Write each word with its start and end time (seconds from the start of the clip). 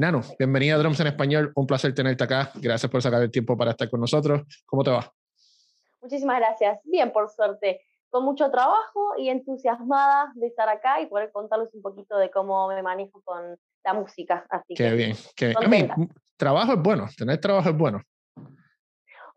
Nano, 0.00 0.22
bienvenida 0.38 0.76
a 0.76 0.78
Drums 0.78 0.98
en 1.00 1.08
Español. 1.08 1.52
Un 1.54 1.66
placer 1.66 1.94
tenerte 1.94 2.24
acá. 2.24 2.50
Gracias 2.54 2.90
por 2.90 3.02
sacar 3.02 3.20
el 3.20 3.30
tiempo 3.30 3.54
para 3.54 3.72
estar 3.72 3.90
con 3.90 4.00
nosotros. 4.00 4.40
¿Cómo 4.64 4.82
te 4.82 4.90
va? 4.90 5.12
Muchísimas 6.00 6.38
gracias. 6.38 6.80
Bien, 6.84 7.12
por 7.12 7.28
suerte. 7.28 7.82
Con 8.08 8.24
mucho 8.24 8.50
trabajo 8.50 9.12
y 9.18 9.28
entusiasmada 9.28 10.32
de 10.36 10.46
estar 10.46 10.70
acá 10.70 11.02
y 11.02 11.06
poder 11.06 11.30
contarles 11.32 11.74
un 11.74 11.82
poquito 11.82 12.16
de 12.16 12.30
cómo 12.30 12.68
me 12.68 12.82
manejo 12.82 13.20
con 13.26 13.58
la 13.84 13.92
música. 13.92 14.46
Así 14.48 14.72
qué 14.72 14.90
bien. 14.92 15.14
Qué 15.36 15.52
trabajo 16.38 16.72
es 16.72 16.78
bueno. 16.82 17.06
Tener 17.14 17.38
trabajo 17.38 17.68
es 17.68 17.76
bueno. 17.76 18.00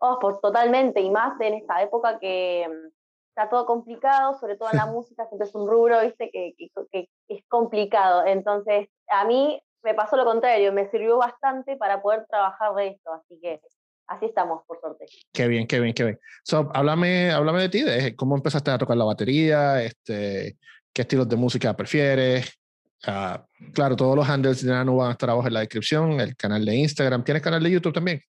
Oh, 0.00 0.18
pues 0.18 0.40
totalmente. 0.40 1.02
Y 1.02 1.10
más 1.10 1.38
en 1.42 1.52
esta 1.52 1.82
época 1.82 2.18
que 2.18 2.66
mm, 2.66 2.88
está 3.36 3.50
todo 3.50 3.66
complicado, 3.66 4.38
sobre 4.40 4.56
todo 4.56 4.70
en 4.72 4.78
la 4.78 4.86
música, 4.90 5.26
siempre 5.26 5.46
es 5.46 5.54
un 5.54 5.68
rubro, 5.68 6.00
viste, 6.00 6.30
que, 6.32 6.54
que, 6.90 7.10
es 7.28 7.44
complicado. 7.48 8.24
Entonces, 8.24 8.88
a 9.08 9.26
mí 9.26 9.60
me 9.84 9.94
pasó 9.94 10.16
lo 10.16 10.24
contrario, 10.24 10.72
me 10.72 10.90
sirvió 10.90 11.18
bastante 11.18 11.76
para 11.76 12.00
poder 12.00 12.26
trabajar 12.28 12.74
de 12.74 12.88
esto, 12.88 13.12
así 13.12 13.38
que 13.40 13.60
así 14.06 14.26
estamos, 14.26 14.62
por 14.66 14.80
suerte. 14.80 15.06
Qué 15.32 15.46
bien, 15.46 15.66
qué 15.66 15.78
bien, 15.78 15.94
qué 15.94 16.04
bien. 16.04 16.20
So, 16.42 16.70
háblame, 16.74 17.30
háblame 17.30 17.60
de 17.60 17.68
ti, 17.68 17.82
de 17.82 18.16
cómo 18.16 18.34
empezaste 18.34 18.70
a 18.70 18.78
tocar 18.78 18.96
la 18.96 19.04
batería, 19.04 19.82
este, 19.82 20.56
qué 20.92 21.02
estilos 21.02 21.28
de 21.28 21.36
música 21.36 21.76
prefieres. 21.76 22.58
Ah, 23.06 23.44
claro, 23.74 23.94
todos 23.94 24.16
los 24.16 24.28
handles 24.28 24.64
de 24.64 24.72
Nano 24.72 24.96
van 24.96 25.08
a 25.08 25.12
estar 25.12 25.28
abajo 25.28 25.46
en 25.46 25.54
la 25.54 25.60
descripción, 25.60 26.18
el 26.18 26.34
canal 26.34 26.64
de 26.64 26.74
Instagram. 26.76 27.22
¿Tienes 27.22 27.42
canal 27.42 27.62
de 27.62 27.70
YouTube 27.70 27.92
también? 27.92 28.20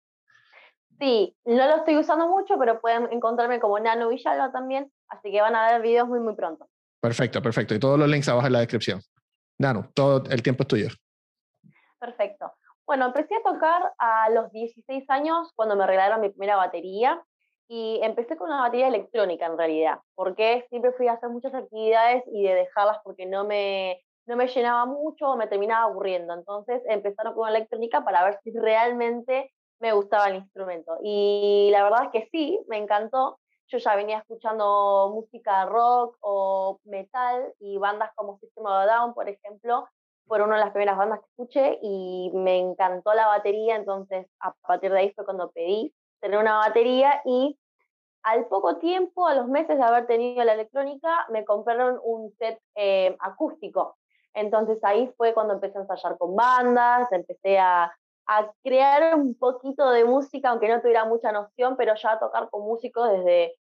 Sí, 0.99 1.35
no 1.45 1.67
lo 1.67 1.77
estoy 1.77 1.97
usando 1.97 2.27
mucho, 2.27 2.57
pero 2.59 2.81
pueden 2.81 3.07
encontrarme 3.11 3.59
como 3.59 3.79
Nano 3.79 4.09
Villalba 4.09 4.51
también, 4.51 4.91
así 5.07 5.31
que 5.31 5.41
van 5.41 5.55
a 5.55 5.71
ver 5.71 5.81
videos 5.81 6.07
muy, 6.07 6.19
muy 6.19 6.35
pronto. 6.35 6.67
Perfecto, 7.01 7.41
perfecto. 7.41 7.75
Y 7.75 7.79
todos 7.79 7.97
los 7.97 8.09
links 8.09 8.27
abajo 8.27 8.47
en 8.47 8.53
la 8.53 8.59
descripción. 8.59 9.01
Nano, 9.57 9.89
todo 9.93 10.23
el 10.29 10.41
tiempo 10.41 10.63
es 10.63 10.67
tuyo. 10.67 10.89
Perfecto. 11.99 12.53
Bueno, 12.85 13.07
empecé 13.07 13.35
a 13.35 13.41
tocar 13.43 13.93
a 13.97 14.29
los 14.29 14.51
16 14.51 15.09
años 15.09 15.51
cuando 15.55 15.75
me 15.75 15.87
regalaron 15.87 16.21
mi 16.21 16.29
primera 16.29 16.55
batería 16.55 17.23
y 17.67 17.99
empecé 18.03 18.37
con 18.37 18.47
una 18.49 18.61
batería 18.61 18.87
electrónica 18.89 19.47
en 19.47 19.57
realidad, 19.57 19.99
porque 20.13 20.65
siempre 20.69 20.91
fui 20.93 21.07
a 21.07 21.13
hacer 21.13 21.29
muchas 21.29 21.53
actividades 21.55 22.23
y 22.31 22.43
de 22.43 22.53
dejarlas 22.53 22.99
porque 23.03 23.25
no 23.25 23.43
me, 23.43 23.99
no 24.27 24.35
me 24.35 24.47
llenaba 24.47 24.85
mucho 24.85 25.31
o 25.31 25.37
me 25.37 25.47
terminaba 25.47 25.85
aburriendo. 25.85 26.33
Entonces 26.35 26.83
empezaron 26.87 27.33
con 27.33 27.49
electrónica 27.49 28.03
para 28.03 28.23
ver 28.23 28.39
si 28.43 28.51
realmente 28.51 29.51
me 29.79 29.93
gustaba 29.93 30.27
el 30.29 30.35
instrumento. 30.37 30.97
Y 31.03 31.69
la 31.71 31.83
verdad 31.83 32.03
es 32.05 32.09
que 32.11 32.29
sí, 32.31 32.59
me 32.67 32.77
encantó. 32.77 33.39
Yo 33.67 33.79
ya 33.79 33.95
venía 33.95 34.19
escuchando 34.19 35.11
música 35.13 35.65
rock 35.65 36.17
o 36.21 36.79
metal 36.83 37.51
y 37.59 37.77
bandas 37.79 38.11
como 38.15 38.37
System 38.37 38.65
of 38.65 38.71
a 38.73 38.85
Down, 38.85 39.13
por 39.15 39.27
ejemplo, 39.27 39.87
fueron 40.27 40.49
una 40.49 40.57
de 40.57 40.65
las 40.65 40.73
primeras 40.73 40.97
bandas 40.97 41.19
que 41.19 41.25
escuché 41.27 41.79
y 41.81 42.31
me 42.33 42.57
encantó 42.57 43.13
la 43.13 43.27
batería, 43.27 43.75
entonces 43.75 44.27
a 44.39 44.53
partir 44.67 44.91
de 44.91 44.99
ahí 44.99 45.13
fue 45.13 45.25
cuando 45.25 45.51
pedí 45.51 45.93
tener 46.19 46.39
una 46.39 46.57
batería 46.57 47.21
y 47.25 47.57
al 48.23 48.47
poco 48.47 48.77
tiempo, 48.77 49.27
a 49.27 49.35
los 49.35 49.47
meses 49.47 49.77
de 49.77 49.83
haber 49.83 50.07
tenido 50.07 50.43
la 50.43 50.53
electrónica, 50.53 51.27
me 51.29 51.45
compraron 51.45 51.99
un 52.03 52.33
set 52.39 52.59
eh, 52.73 53.15
acústico. 53.19 53.97
Entonces 54.33 54.79
ahí 54.83 55.13
fue 55.15 55.33
cuando 55.35 55.53
empecé 55.53 55.77
a 55.77 55.81
ensayar 55.81 56.17
con 56.17 56.35
bandas, 56.35 57.11
empecé 57.11 57.59
a, 57.59 57.95
a 58.27 58.51
crear 58.63 59.15
un 59.15 59.37
poquito 59.37 59.91
de 59.91 60.05
música, 60.05 60.49
aunque 60.49 60.67
no 60.67 60.81
tuviera 60.81 61.05
mucha 61.05 61.31
noción, 61.31 61.77
pero 61.77 61.93
ya 61.95 62.13
a 62.13 62.19
tocar 62.19 62.49
con 62.49 62.63
músicos 62.63 63.11
desde 63.11 63.55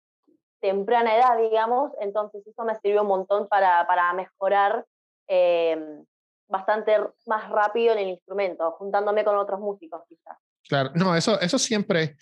temprana 0.61 1.17
edad, 1.17 1.39
digamos. 1.39 1.93
Entonces 2.01 2.47
eso 2.47 2.63
me 2.65 2.79
sirvió 2.81 3.01
un 3.01 3.09
montón 3.09 3.49
para, 3.49 3.87
para 3.87 4.13
mejorar 4.13 4.85
eh, 5.27 6.05
bastante 6.51 6.97
más 7.27 7.49
rápido 7.49 7.93
en 7.93 8.01
el 8.01 8.09
instrumento, 8.09 8.73
juntándome 8.73 9.25
con 9.25 9.37
otros 9.37 9.61
músicos 9.61 10.03
quizás. 10.09 10.37
Claro, 10.69 10.91
no, 10.95 11.17
eso, 11.17 11.41
eso 11.41 11.59
siempre 11.59 12.17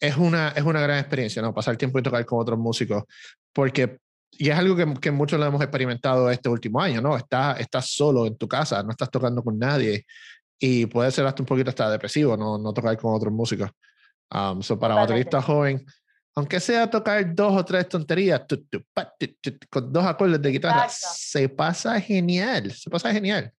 es 0.00 0.16
una, 0.16 0.48
es 0.50 0.62
una 0.62 0.80
gran 0.80 0.98
experiencia, 0.98 1.42
¿no? 1.42 1.54
Pasar 1.54 1.76
tiempo 1.76 1.98
y 1.98 2.02
tocar 2.02 2.24
con 2.24 2.40
otros 2.40 2.58
músicos, 2.58 3.04
porque, 3.52 3.98
y 4.32 4.50
es 4.50 4.58
algo 4.58 4.76
que, 4.76 4.94
que 5.00 5.10
muchos 5.10 5.38
lo 5.38 5.46
hemos 5.46 5.62
experimentado 5.62 6.30
este 6.30 6.48
último 6.48 6.80
año, 6.80 7.00
¿no? 7.00 7.16
Estás, 7.16 7.60
estás 7.60 7.90
solo 7.90 8.26
en 8.26 8.36
tu 8.36 8.48
casa, 8.48 8.82
no 8.82 8.90
estás 8.90 9.10
tocando 9.10 9.42
con 9.42 9.58
nadie 9.58 10.04
y 10.58 10.86
puede 10.86 11.10
ser 11.10 11.26
hasta 11.26 11.42
un 11.42 11.46
poquito 11.46 11.70
hasta 11.70 11.90
depresivo 11.90 12.36
no, 12.36 12.58
no 12.58 12.72
tocar 12.72 12.96
con 12.98 13.14
otros 13.14 13.32
músicos. 13.32 13.70
Um, 14.30 14.60
so 14.60 14.78
para 14.78 14.94
baterista 14.94 15.40
joven, 15.40 15.86
aunque 16.34 16.60
sea 16.60 16.88
tocar 16.88 17.34
dos 17.34 17.56
o 17.56 17.64
tres 17.64 17.88
tonterías, 17.88 18.42
con 19.70 19.92
dos 19.92 20.04
acordes 20.04 20.40
de 20.40 20.50
guitarra, 20.50 20.86
se 20.88 21.48
pasa 21.48 22.00
genial, 22.00 22.70
se 22.72 22.90
pasa 22.90 23.12
genial. 23.12 23.52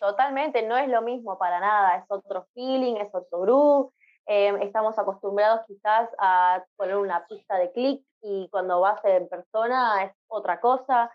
Totalmente, 0.00 0.62
no 0.62 0.78
es 0.78 0.88
lo 0.88 1.02
mismo 1.02 1.38
para 1.38 1.60
nada, 1.60 1.96
es 1.96 2.04
otro 2.08 2.46
feeling, 2.54 2.96
es 2.96 3.14
otro 3.14 3.40
groove. 3.40 3.92
Em, 4.26 4.62
estamos 4.62 4.98
acostumbrados 4.98 5.60
quizás 5.66 6.08
a 6.18 6.64
poner 6.76 6.96
una 6.96 7.26
pista 7.26 7.58
de 7.58 7.70
clic 7.72 8.02
y 8.22 8.48
cuando 8.50 8.80
vas 8.80 9.04
en 9.04 9.28
persona 9.28 10.04
es 10.04 10.12
otra 10.28 10.58
cosa, 10.60 11.10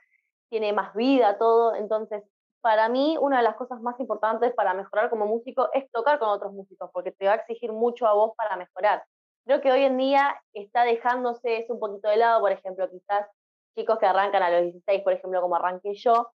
tiene 0.49 0.71
más 0.73 0.93
vida 0.93 1.37
todo. 1.39 1.73
Entonces, 1.75 2.23
para 2.61 2.87
mí, 2.89 3.17
una 3.19 3.37
de 3.37 3.43
las 3.43 3.55
cosas 3.55 3.81
más 3.81 3.99
importantes 3.99 4.53
para 4.53 4.75
mejorar 4.75 5.09
como 5.09 5.25
músico 5.25 5.69
es 5.73 5.89
tocar 5.91 6.19
con 6.19 6.29
otros 6.29 6.53
músicos, 6.53 6.89
porque 6.93 7.11
te 7.11 7.25
va 7.25 7.33
a 7.33 7.35
exigir 7.37 7.71
mucho 7.71 8.05
a 8.07 8.13
vos 8.13 8.33
para 8.37 8.55
mejorar. 8.55 9.03
Creo 9.45 9.61
que 9.61 9.71
hoy 9.71 9.83
en 9.83 9.97
día 9.97 10.39
está 10.53 10.83
dejándose 10.83 11.57
eso 11.57 11.73
un 11.73 11.79
poquito 11.79 12.09
de 12.09 12.17
lado, 12.17 12.39
por 12.41 12.51
ejemplo, 12.51 12.87
quizás 12.89 13.27
chicos 13.75 13.97
que 13.99 14.05
arrancan 14.05 14.43
a 14.43 14.51
los 14.51 14.63
16, 14.63 15.01
por 15.03 15.13
ejemplo, 15.13 15.41
como 15.41 15.55
arranqué 15.55 15.95
yo, 15.95 16.29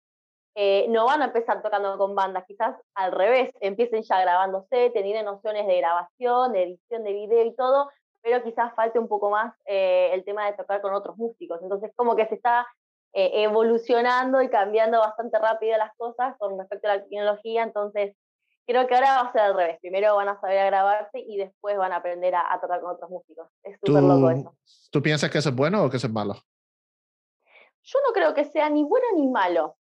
eh, 0.56 0.88
no 0.90 1.06
van 1.06 1.22
a 1.22 1.26
empezar 1.26 1.62
tocando 1.62 1.98
con 1.98 2.16
bandas, 2.16 2.44
quizás 2.48 2.76
al 2.96 3.12
revés, 3.12 3.52
empiecen 3.62 4.04
ya 4.04 4.22
grabándose, 4.22 4.90
teniendo 4.92 5.32
nociones 5.32 5.68
de 5.68 5.78
grabación, 5.78 6.54
de 6.54 6.64
edición 6.64 7.04
de 7.04 7.14
video 7.14 7.46
y 7.46 7.56
todo, 7.56 7.90
pero 8.22 8.44
quizás 8.44 8.74
falte 8.76 9.00
un 9.00 9.08
poco 9.08 9.30
más 9.30 9.54
eh, 9.66 10.10
el 10.14 10.24
tema 10.26 10.46
de 10.46 10.54
tocar 10.58 10.82
con 10.82 10.94
otros 10.94 11.18
músicos. 11.18 11.60
Entonces, 11.62 11.92
como 11.96 12.16
que 12.16 12.28
se 12.28 12.36
está 12.36 12.68
eh, 13.14 13.44
evolucionando 13.44 14.42
y 14.42 14.50
cambiando 14.50 15.00
bastante 15.00 15.40
rápido 15.40 15.78
las 15.78 15.96
cosas 15.96 16.36
con 16.38 16.58
respecto 16.58 16.90
a 16.90 16.98
la 16.98 17.04
tecnología, 17.04 17.64
entonces 17.64 18.16
creo 18.66 18.86
que 18.88 18.96
ahora 18.96 19.24
va 19.24 19.30
a 19.30 19.32
ser 19.32 19.42
al 19.42 19.56
revés. 19.56 19.80
Primero 19.80 20.16
van 20.16 20.30
a 20.30 20.40
saber 20.42 20.60
a 20.60 20.66
grabarse 20.66 21.20
y 21.20 21.38
después 21.38 21.78
van 21.78 21.94
a 21.94 21.98
aprender 21.98 22.36
a, 22.36 22.54
a 22.54 22.60
tocar 22.60 22.82
con 22.82 22.92
otros 22.92 23.10
músicos. 23.10 23.48
Es 23.64 23.80
súper 23.84 24.04
loco 24.04 24.30
eso. 24.30 24.56
¿Tú 24.92 25.02
piensas 25.02 25.30
que 25.30 25.38
eso 25.38 25.50
es 25.50 25.56
bueno 25.56 25.84
o 25.84 25.90
que 25.90 25.98
eso 25.98 26.08
es 26.08 26.14
malo? 26.14 26.36
Yo 27.82 28.00
no 28.06 28.14
creo 28.14 28.34
que 28.34 28.46
sea 28.46 28.70
ni 28.70 28.84
bueno 28.84 29.08
ni 29.16 29.28
malo 29.28 29.79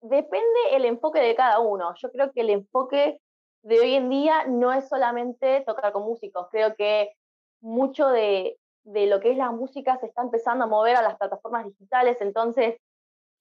depende 0.00 0.58
el 0.72 0.84
enfoque 0.84 1.20
de 1.20 1.34
cada 1.34 1.60
uno. 1.60 1.94
Yo 1.96 2.10
creo 2.10 2.32
que 2.32 2.40
el 2.40 2.50
enfoque 2.50 3.20
de 3.62 3.80
hoy 3.80 3.94
en 3.94 4.08
día 4.08 4.44
no 4.46 4.72
es 4.72 4.88
solamente 4.88 5.62
tocar 5.66 5.92
con 5.92 6.04
músicos. 6.04 6.48
Creo 6.50 6.74
que 6.76 7.12
mucho 7.60 8.08
de, 8.08 8.58
de 8.84 9.06
lo 9.06 9.20
que 9.20 9.32
es 9.32 9.36
la 9.36 9.50
música 9.50 9.98
se 9.98 10.06
está 10.06 10.22
empezando 10.22 10.64
a 10.64 10.68
mover 10.68 10.96
a 10.96 11.02
las 11.02 11.16
plataformas 11.16 11.66
digitales. 11.66 12.18
Entonces, 12.20 12.80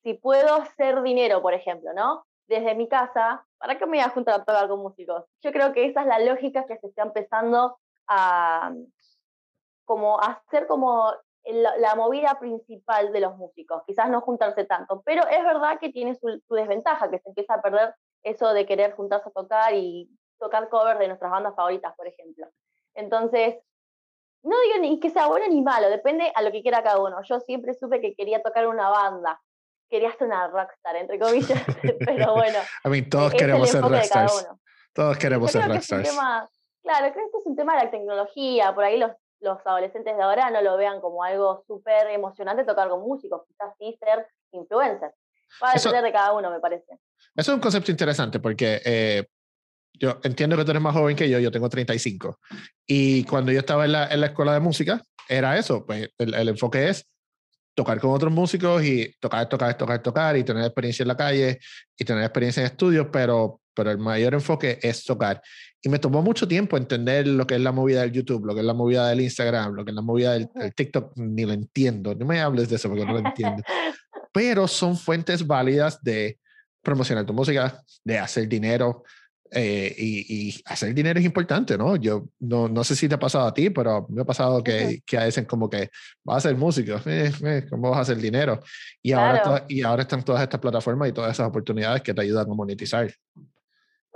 si 0.04 0.14
puedo 0.14 0.56
hacer 0.56 1.02
dinero, 1.02 1.42
por 1.42 1.54
ejemplo, 1.54 1.94
¿no? 1.94 2.26
Desde 2.48 2.76
mi 2.76 2.88
casa, 2.88 3.46
¿para 3.58 3.78
qué 3.78 3.86
me 3.86 3.98
voy 3.98 4.06
a 4.06 4.10
juntar 4.10 4.36
a 4.36 4.44
tocar 4.44 4.68
con 4.68 4.80
músicos? 4.80 5.26
Yo 5.42 5.52
creo 5.52 5.74
que 5.74 5.86
esa 5.86 6.02
es 6.02 6.08
la 6.08 6.20
lógica 6.20 6.66
que 6.66 6.78
se 6.78 6.88
está 6.88 7.04
empezando 7.04 7.78
a 8.08 8.74
como 9.86 10.20
hacer 10.20 10.68
como 10.68 11.14
la, 11.54 11.96
movida 11.96 12.38
principal 12.40 13.12
de 13.12 13.22
los 13.22 13.38
músicos, 13.38 13.84
quizás 13.86 14.10
no 14.10 14.22
juntarse 14.22 14.66
tanto, 14.66 15.02
pero 15.06 15.26
es 15.28 15.44
verdad 15.44 15.80
que 15.80 15.90
tiene 15.90 16.16
su, 16.16 16.42
desventaja, 16.50 17.10
que 17.10 17.20
se 17.20 17.30
empieza 17.30 17.56
a 17.56 17.62
perder 17.62 17.96
eso 18.24 18.54
de 18.54 18.66
querer 18.66 18.94
juntarse 18.94 19.30
a 19.30 19.32
tocar 19.32 19.74
y 19.74 20.10
tocar 20.40 20.70
covers 20.70 21.00
de 21.00 21.08
nuestras 21.08 21.32
bandas 21.32 21.56
favoritas, 21.56 21.94
por 21.96 22.08
ejemplo. 22.08 22.48
Entonces, 22.96 23.56
no 24.44 24.56
digo 24.62 24.80
ni 24.82 25.00
que 25.00 25.10
sea 25.10 25.28
bueno 25.28 25.48
ni 25.48 25.62
malo, 25.62 25.90
depende 25.90 26.32
a 26.36 26.42
lo 26.42 26.52
que 26.52 26.62
quiera 26.62 26.84
cada 26.84 27.02
uno. 27.02 27.22
Yo 27.24 27.40
siempre 27.40 27.74
supe 27.74 28.02
que 28.02 28.14
quería 28.14 28.42
tocar 28.42 28.68
una 28.68 28.90
banda, 28.90 29.42
quería 29.90 30.12
ser 30.14 30.28
una 30.28 30.48
rockstar, 30.48 30.98
entre 30.98 31.18
comillas, 31.18 31.64
pero 32.06 32.34
bueno. 32.36 32.60
A 32.84 32.90
mí 32.90 33.04
todos 33.04 33.34
queremos 33.34 33.70
ser 33.70 33.82
rockstars. 33.82 34.50
Todos 34.94 35.18
queremos 35.18 35.52
ser 35.52 35.68
rockstars. 35.68 36.10
claro, 36.82 37.14
creo 37.14 37.32
que 37.32 37.38
es 37.38 37.46
un 37.46 37.56
tema 37.56 37.78
de 37.78 37.86
la 37.86 37.92
tecnología, 37.92 38.74
por 38.76 38.84
ahí 38.84 38.98
los 38.98 39.12
los 39.40 39.60
adolescentes 39.66 40.16
de 40.16 40.24
ahora 40.24 40.50
no 40.50 40.62
lo 40.62 40.78
vean 40.78 41.00
como 41.02 41.24
algo 41.24 41.64
súper 41.68 42.08
emocionante 42.08 42.64
tocar 42.64 42.90
con 42.90 43.02
músicos, 43.02 43.44
quizás 43.48 43.74
sí 43.78 43.98
ser 44.00 44.28
influencer. 44.52 45.14
Va 45.64 45.72
a 45.72 45.74
depender 45.74 46.04
de 46.04 46.12
cada 46.12 46.34
uno, 46.34 46.52
me 46.52 46.60
parece. 46.60 47.00
Eso 47.36 47.52
es 47.52 47.56
un 47.56 47.60
concepto 47.60 47.92
interesante 47.92 48.40
porque 48.40 48.82
eh, 48.84 49.26
yo 49.94 50.20
entiendo 50.24 50.58
que 50.58 50.66
tú 50.66 50.72
eres 50.72 50.82
más 50.82 50.94
joven 50.94 51.16
que 51.16 51.30
yo, 51.30 51.40
yo 51.40 51.52
tengo 51.52 51.70
35. 51.70 52.40
Y 52.86 53.24
cuando 53.26 53.52
yo 53.52 53.60
estaba 53.60 53.86
en 53.86 53.94
la, 53.94 54.08
en 54.08 54.22
la 54.22 54.28
escuela 54.28 54.54
de 54.54 54.60
música, 54.60 55.02
era 55.28 55.58
eso, 55.58 55.86
pues 55.86 56.10
el, 56.18 56.34
el, 56.34 56.50
enfoque 56.50 56.90
es 56.90 57.06
tocar 57.76 58.00
con 58.00 58.12
otros 58.12 58.32
músicos 58.32 58.84
y 58.84 59.14
tocar, 59.20 59.48
tocar, 59.48 59.78
tocar, 59.78 60.02
tocar 60.02 60.38
y 60.38 60.44
tener 60.44 60.64
experiencia 60.64 61.04
en 61.04 61.08
la 61.10 61.18
calle 61.18 61.60
y 61.98 62.06
tener 62.06 62.24
experiencia 62.24 62.62
en 62.62 62.68
estudios, 62.68 63.08
pero, 63.12 63.62
pero 63.74 63.92
el 63.92 63.98
mayor 63.98 64.34
enfoque 64.34 64.80
es 64.82 65.04
tocar. 65.04 65.42
Y 65.82 65.90
me 65.90 66.00
tomó 66.00 66.22
mucho 66.22 66.48
tiempo 66.48 66.76
entender 66.76 67.28
lo 67.28 67.46
que 67.46 67.56
es 67.56 67.62
la 67.62 67.72
movida 67.72 68.02
del 68.02 68.12
YouTube, 68.12 68.46
lo 68.46 68.54
que 68.54 68.62
es 68.62 68.66
la 68.66 68.74
movida 68.74 69.08
del 69.10 69.22
Instagram, 69.22 69.74
lo 69.74 69.86
que 69.86 69.92
es 69.92 69.96
la 69.96 70.02
movida 70.02 70.34
del, 70.34 70.50
TikTok, 70.76 71.16
ni 71.18 71.46
lo 71.46 71.54
entiendo. 71.54 72.16
No 72.16 72.26
me 72.26 72.42
hables 72.42 72.70
de 72.70 72.78
eso 72.78 72.90
porque 72.90 73.06
no 73.06 73.14
lo 73.14 73.20
entiendo. 73.20 73.62
Pero 74.34 74.68
son 74.68 74.98
fuentes 74.98 75.46
válidas 75.46 76.02
de 76.04 76.40
promocionar 76.82 77.26
tu 77.26 77.34
música, 77.34 77.82
de 78.04 78.18
hacer 78.18 78.48
dinero. 78.48 79.04
Eh, 79.52 79.96
y, 79.98 80.50
y, 80.50 80.62
hacer 80.66 80.94
dinero 80.94 81.20
es 81.20 81.26
importante, 81.26 81.78
¿no? 81.78 81.96
Yo 81.96 82.28
no, 82.40 82.68
no, 82.68 82.84
sé 82.84 82.96
si 82.96 83.08
te 83.08 83.16
ha 83.16 83.20
pasado 83.20 83.48
a 83.48 83.54
ti, 83.54 83.70
pero 83.70 84.06
me 84.10 84.22
ha 84.22 84.26
pasado 84.26 84.62
que, 84.62 85.02
que 85.06 85.18
a 85.18 85.24
veces 85.24 85.48
como 85.48 85.70
que 85.70 85.90
vas 86.22 86.38
a 86.38 86.50
ser 86.50 86.58
músico, 86.58 87.00
eh, 87.06 87.32
eh, 87.46 87.66
¿cómo 87.70 87.92
vas 87.92 88.00
a 88.00 88.02
hacer 88.02 88.18
dinero? 88.18 88.60
Y, 89.02 89.14
ahora 89.14 89.66
y 89.70 89.84
ahora 89.84 90.02
están 90.02 90.24
todas 90.24 90.44
estas 90.44 90.60
plataformas 90.60 91.08
y 91.08 91.14
todas 91.14 91.32
esas 91.32 91.48
oportunidades 91.48 92.02
que 92.02 92.14
te 92.14 92.22
ayudan 92.22 92.52
a 92.52 92.54
monetizar. 92.54 93.10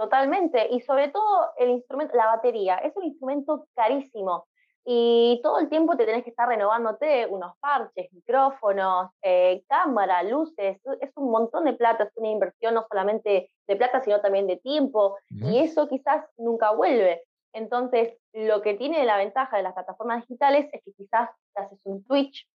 Totalmente, 0.01 0.67
y 0.71 0.81
sobre 0.81 1.09
todo 1.09 1.51
el 1.57 1.69
instrumento, 1.69 2.17
la 2.17 2.25
batería, 2.25 2.77
es 2.77 2.91
un 2.95 3.03
instrumento 3.03 3.67
carísimo 3.75 4.47
y 4.83 5.39
todo 5.43 5.59
el 5.59 5.69
tiempo 5.69 5.95
te 5.95 6.07
tenés 6.07 6.23
que 6.23 6.31
estar 6.31 6.47
renovándote 6.47 7.27
unos 7.27 7.55
parches, 7.59 8.11
micrófonos, 8.11 9.11
eh, 9.21 9.63
cámara, 9.69 10.23
luces, 10.23 10.81
es 11.01 11.11
un 11.17 11.29
montón 11.29 11.65
de 11.65 11.73
plata, 11.73 12.05
es 12.05 12.17
una 12.17 12.29
inversión 12.29 12.73
no 12.73 12.87
solamente 12.89 13.51
de 13.67 13.75
plata, 13.75 14.01
sino 14.01 14.19
también 14.21 14.47
de 14.47 14.57
tiempo, 14.57 15.17
y 15.29 15.59
eso 15.59 15.87
quizás 15.87 16.25
nunca 16.35 16.71
vuelve. 16.71 17.21
Entonces, 17.53 18.17
lo 18.33 18.63
que 18.63 18.73
tiene 18.73 19.05
la 19.05 19.17
ventaja 19.17 19.57
de 19.57 19.63
las 19.63 19.73
plataformas 19.73 20.21
digitales 20.21 20.67
es 20.73 20.83
que 20.83 20.93
quizás 20.93 21.29
te 21.53 21.61
haces 21.61 21.79
un 21.83 22.03
Twitch 22.05 22.49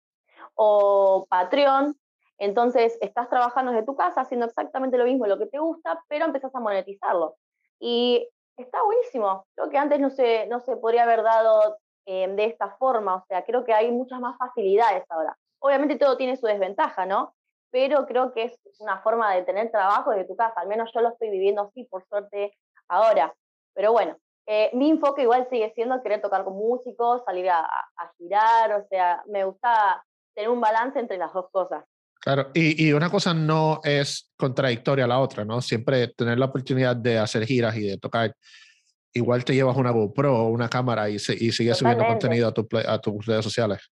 o 0.54 1.26
Patreon, 1.28 1.94
entonces 2.38 2.98
estás 3.00 3.28
trabajando 3.28 3.72
desde 3.72 3.86
tu 3.86 3.96
casa 3.96 4.22
haciendo 4.22 4.46
exactamente 4.46 4.98
lo 4.98 5.04
mismo, 5.04 5.26
lo 5.26 5.38
que 5.38 5.46
te 5.46 5.58
gusta, 5.58 6.02
pero 6.08 6.24
empezás 6.24 6.54
a 6.54 6.60
monetizarlo. 6.60 7.36
Y 7.80 8.28
está 8.56 8.82
buenísimo. 8.82 9.46
Creo 9.54 9.70
que 9.70 9.78
antes 9.78 10.00
no 10.00 10.10
se, 10.10 10.46
no 10.46 10.60
se 10.60 10.76
podría 10.76 11.04
haber 11.04 11.22
dado 11.22 11.76
Em, 12.06 12.36
de 12.36 12.44
esta 12.46 12.70
forma. 12.76 13.16
O 13.16 13.24
sea, 13.26 13.44
creo 13.44 13.64
que 13.64 13.72
hay 13.72 13.90
muchas 13.90 14.20
más 14.20 14.36
facilidades 14.36 15.04
ahora. 15.08 15.36
Obviamente 15.58 15.96
todo 15.96 16.16
tiene 16.16 16.36
su 16.36 16.46
desventaja, 16.46 17.06
¿no? 17.06 17.34
Pero 17.70 18.06
creo 18.06 18.32
que 18.32 18.44
es 18.44 18.58
una 18.80 19.00
forma 19.00 19.34
de 19.34 19.42
tener 19.42 19.70
trabajo 19.70 20.10
desde 20.10 20.26
tu 20.26 20.36
casa. 20.36 20.60
Al 20.60 20.68
menos 20.68 20.90
yo 20.94 21.00
lo 21.00 21.08
estoy 21.10 21.30
viviendo 21.30 21.62
así, 21.62 21.84
por 21.84 22.04
suerte, 22.06 22.52
ahora. 22.88 23.34
Pero 23.74 23.92
bueno, 23.92 24.16
eh, 24.46 24.70
mi 24.74 24.90
enfoque 24.90 25.22
igual 25.22 25.48
sigue 25.48 25.72
siendo 25.74 26.02
querer 26.02 26.20
tocar 26.20 26.44
con 26.44 26.54
músicos, 26.54 27.24
salir 27.24 27.48
a, 27.50 27.66
girar, 28.18 28.72
o 28.74 28.86
sea, 28.88 29.22
me 29.26 29.44
gusta 29.44 30.04
tener 30.34 30.50
un 30.50 30.60
balance 30.60 30.98
entre 30.98 31.16
las 31.16 31.32
dos 31.32 31.50
cosas. 31.50 31.84
Claro, 32.24 32.50
y, 32.54 32.88
y, 32.88 32.92
una 32.94 33.10
cosa 33.10 33.34
no 33.34 33.82
es 33.84 34.32
contradictoria 34.34 35.04
a 35.04 35.08
la 35.08 35.20
otra, 35.20 35.44
¿no? 35.44 35.60
Siempre 35.60 36.08
tener 36.08 36.38
la 36.38 36.46
oportunidad 36.46 36.96
de 36.96 37.18
hacer 37.18 37.44
giras 37.44 37.76
y 37.76 37.82
de 37.82 37.98
tocar 37.98 38.34
igual 39.12 39.44
te 39.44 39.54
llevas 39.54 39.76
una 39.76 39.90
GoPro 39.90 40.34
o 40.34 40.48
una 40.48 40.70
cámara 40.70 41.10
y, 41.10 41.16
y 41.16 41.18
sigues 41.18 41.76
subiendo 41.76 42.06
contenido 42.06 42.48
a, 42.48 42.52
tu, 42.52 42.66
a 42.88 42.98
tus 42.98 43.26
redes 43.26 43.44
sociales. 43.44 43.92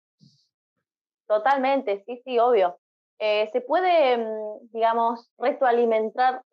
Totalmente, 1.28 2.04
sí, 2.06 2.22
sí, 2.24 2.38
obvio. 2.38 2.80
Eh, 3.18 3.50
se 3.52 3.62
puede, 3.62 4.18
mm, 4.18 4.70
digamos, 4.74 5.30
retroalimentar, 5.40 6.44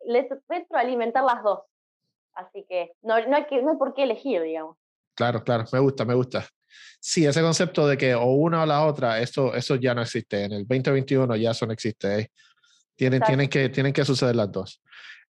retroalimentar 0.49 1.23
las 1.23 1.43
dos. 1.43 1.59
Así 2.33 2.65
que 2.67 2.91
no, 3.03 3.23
no, 3.27 3.35
hay 3.35 3.45
que 3.45 3.61
no 3.61 3.71
hay 3.71 3.77
por 3.77 3.93
qué 3.93 4.03
elegir, 4.03 4.41
digamos. 4.41 4.77
Claro, 5.15 5.43
claro, 5.43 5.65
me 5.71 5.79
gusta, 5.79 6.05
me 6.05 6.15
gusta. 6.15 6.47
Sí, 6.99 7.25
ese 7.25 7.41
concepto 7.41 7.87
de 7.87 7.97
que 7.97 8.15
o 8.15 8.25
una 8.25 8.63
o 8.63 8.65
la 8.65 8.85
otra, 8.85 9.19
eso, 9.19 9.53
eso 9.53 9.75
ya 9.75 9.93
no 9.93 10.01
existe. 10.01 10.43
En 10.43 10.53
el 10.53 10.67
2021 10.67 11.35
ya 11.35 11.51
eso 11.51 11.65
no 11.65 11.73
existe. 11.73 12.31
Tienen, 12.95 13.21
tienen, 13.21 13.49
que, 13.49 13.69
tienen 13.69 13.93
que 13.93 14.03
suceder 14.03 14.35
las 14.35 14.51
dos. 14.51 14.81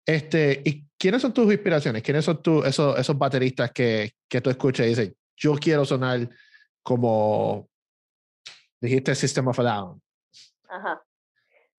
Este, 0.06 0.62
¿Y 0.64 0.86
quiénes 0.98 1.22
son 1.22 1.34
tus 1.34 1.52
inspiraciones? 1.52 2.02
¿Quiénes 2.02 2.24
son 2.24 2.42
tú, 2.42 2.64
esos, 2.64 2.98
esos 2.98 3.18
bateristas 3.18 3.72
que, 3.72 4.14
que 4.30 4.40
tú 4.40 4.50
escuchas 4.50 4.86
y 4.86 4.90
dices, 4.90 5.14
yo 5.36 5.56
quiero 5.56 5.86
sonar 5.86 6.30
como 6.82 7.68
dijiste 8.80 9.14
System 9.16 9.48
of 9.48 9.60
a 9.60 9.64
Down? 9.64 10.02
Ajá. 10.70 11.04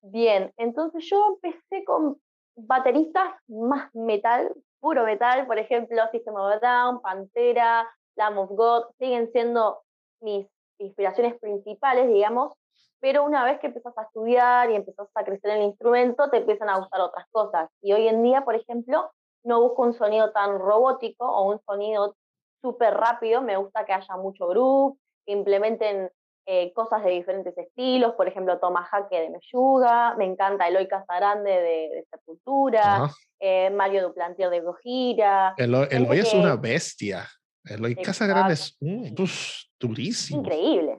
Bien, 0.02 0.52
entonces 0.56 1.08
yo 1.10 1.34
empecé 1.42 1.84
con 1.84 2.20
bateristas 2.54 3.34
más 3.48 3.92
metal, 3.94 4.52
puro 4.80 5.04
metal, 5.04 5.46
por 5.46 5.58
ejemplo, 5.58 6.02
System 6.12 6.34
of 6.34 6.52
a 6.52 6.58
Down, 6.58 7.00
Pantera, 7.00 7.88
Lamb 8.18 8.38
of 8.38 8.50
God, 8.50 8.84
siguen 8.98 9.30
siendo 9.32 9.80
mis 10.20 10.46
inspiraciones 10.78 11.38
principales, 11.38 12.08
digamos, 12.08 12.52
pero 13.00 13.24
una 13.24 13.44
vez 13.44 13.60
que 13.60 13.68
empiezas 13.68 13.96
a 13.96 14.02
estudiar 14.02 14.70
y 14.70 14.74
empiezas 14.74 15.08
a 15.14 15.24
crecer 15.24 15.52
en 15.52 15.58
el 15.58 15.68
instrumento, 15.68 16.28
te 16.30 16.38
empiezan 16.38 16.68
a 16.68 16.78
gustar 16.78 17.00
otras 17.00 17.26
cosas. 17.30 17.70
Y 17.80 17.92
hoy 17.92 18.08
en 18.08 18.22
día, 18.22 18.44
por 18.44 18.56
ejemplo, 18.56 19.10
no 19.44 19.62
busco 19.62 19.82
un 19.82 19.94
sonido 19.94 20.32
tan 20.32 20.58
robótico 20.58 21.24
o 21.24 21.50
un 21.52 21.60
sonido 21.60 22.16
súper 22.60 22.94
rápido, 22.94 23.40
me 23.40 23.56
gusta 23.56 23.84
que 23.84 23.92
haya 23.92 24.16
mucho 24.16 24.48
groove, 24.48 24.98
que 25.24 25.32
implementen 25.32 26.10
eh, 26.50 26.72
cosas 26.72 27.04
de 27.04 27.10
diferentes 27.10 27.56
estilos, 27.56 28.14
por 28.14 28.26
ejemplo, 28.26 28.58
Toma 28.58 28.82
Jaque 28.84 29.20
de 29.20 29.30
Meyuga, 29.30 30.14
me 30.16 30.24
encanta 30.24 30.66
Eloy 30.66 30.88
Casagrande 30.88 31.50
de, 31.50 31.90
de 31.94 32.06
Sepultura, 32.10 33.08
eh, 33.38 33.70
Mario 33.70 34.08
Duplantier 34.08 34.50
de 34.50 34.60
Gojira. 34.60 35.54
Eloy, 35.58 35.86
es 36.18 36.34
una 36.34 36.56
bestia. 36.56 37.28
Eloy 37.64 37.96
Casagrande 37.96 38.54
es 38.54 38.76
durísimo. 39.78 40.40
Increíble. 40.40 40.98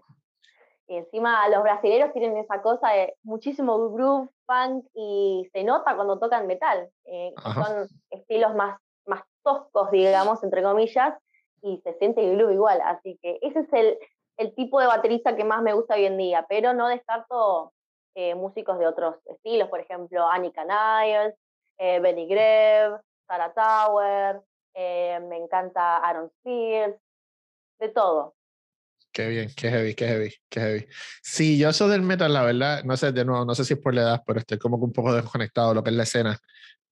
Y 0.88 0.96
encima 0.96 1.48
los 1.50 1.62
brasileños 1.62 2.12
tienen 2.14 2.38
esa 2.38 2.62
cosa 2.62 2.90
de 2.90 3.14
muchísimo 3.22 3.92
groove, 3.92 4.30
funk 4.48 4.86
y 4.96 5.48
se 5.54 5.64
nota 5.64 5.96
cuando 5.96 6.18
tocan 6.18 6.48
metal. 6.48 6.90
Eh, 7.06 7.32
son 7.54 7.88
estilos 8.10 8.56
más, 8.56 8.80
más 9.06 9.22
toscos, 9.44 9.92
digamos, 9.92 10.44
entre 10.44 10.64
comillas, 10.64 11.14
y 11.62 11.80
se 11.84 11.94
siente 12.00 12.28
el 12.28 12.38
groove 12.38 12.54
igual. 12.54 12.82
Así 12.82 13.20
que 13.22 13.38
ese 13.42 13.60
es 13.60 13.74
el, 13.74 14.00
el 14.38 14.56
tipo 14.56 14.80
de 14.80 14.88
baterista 14.88 15.36
que 15.36 15.44
más 15.44 15.62
me 15.62 15.74
gusta 15.74 15.94
hoy 15.94 16.06
en 16.06 16.18
día, 16.18 16.46
pero 16.50 16.74
no 16.74 16.88
descarto 16.88 17.72
eh, 18.16 18.34
músicos 18.34 18.80
de 18.80 18.88
otros 18.88 19.16
estilos, 19.26 19.70
por 19.70 19.80
ejemplo, 19.80 20.28
Annika 20.28 20.66
Niles, 20.66 21.36
eh, 21.78 22.00
Benny 22.00 22.28
Greve, 22.28 22.98
Sarah 23.28 23.54
Tower, 23.54 24.42
me 24.76 25.38
encanta 25.38 25.98
Aaron 25.98 26.32
Spears, 26.38 26.96
de 27.80 27.90
todo. 27.90 28.36
Qué 29.12 29.28
bien, 29.28 29.52
qué 29.56 29.70
heavy, 29.70 29.96
qué 29.96 30.08
heavy, 30.08 30.34
qué 30.50 30.60
heavy. 30.60 30.88
Sí, 31.24 31.58
yo 31.58 31.74
soy 31.74 31.90
del 31.90 32.04
metal, 32.04 32.32
la 32.32 32.44
verdad, 32.44 32.84
no 32.84 32.96
sé, 32.96 33.12
de 33.12 33.26
nuevo, 33.26 33.44
no 33.44 33.56
sé 33.56 33.66
si 33.66 33.74
es 33.74 33.80
por 33.80 33.94
la 33.94 34.02
edad, 34.02 34.24
pero 34.26 34.40
estoy 34.40 34.60
como 34.60 34.78
que 34.78 34.86
un 34.86 34.94
poco 34.94 35.14
desconectado 35.14 35.70
de 35.70 35.76
lo 35.76 35.84
que 35.84 35.90
es 35.90 35.96
la 35.96 36.04
escena. 36.04 36.40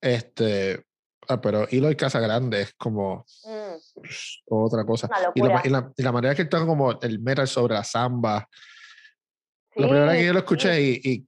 Este, 0.01 0.83
ah, 1.27 1.39
pero 1.39 1.67
Eloy 1.69 1.95
Casa 1.95 2.19
Grande 2.19 2.61
es 2.61 2.73
como 2.73 3.25
mm. 3.43 4.01
otra 4.49 4.83
cosa. 4.83 5.09
Y 5.35 5.41
la, 5.41 5.93
y, 5.95 6.01
la, 6.01 6.11
manera 6.11 6.33
que 6.33 6.45
toca 6.45 6.65
como 6.65 6.99
el 6.99 7.19
metal 7.19 7.47
sobre 7.47 7.75
la 7.75 7.83
samba. 7.83 8.49
la 9.75 9.87
primera 9.87 10.05
vez 10.07 10.17
que 10.17 10.25
yo 10.25 10.33
lo 10.33 10.39
escuché 10.39 10.81
y, 10.81 11.01
y, 11.03 11.27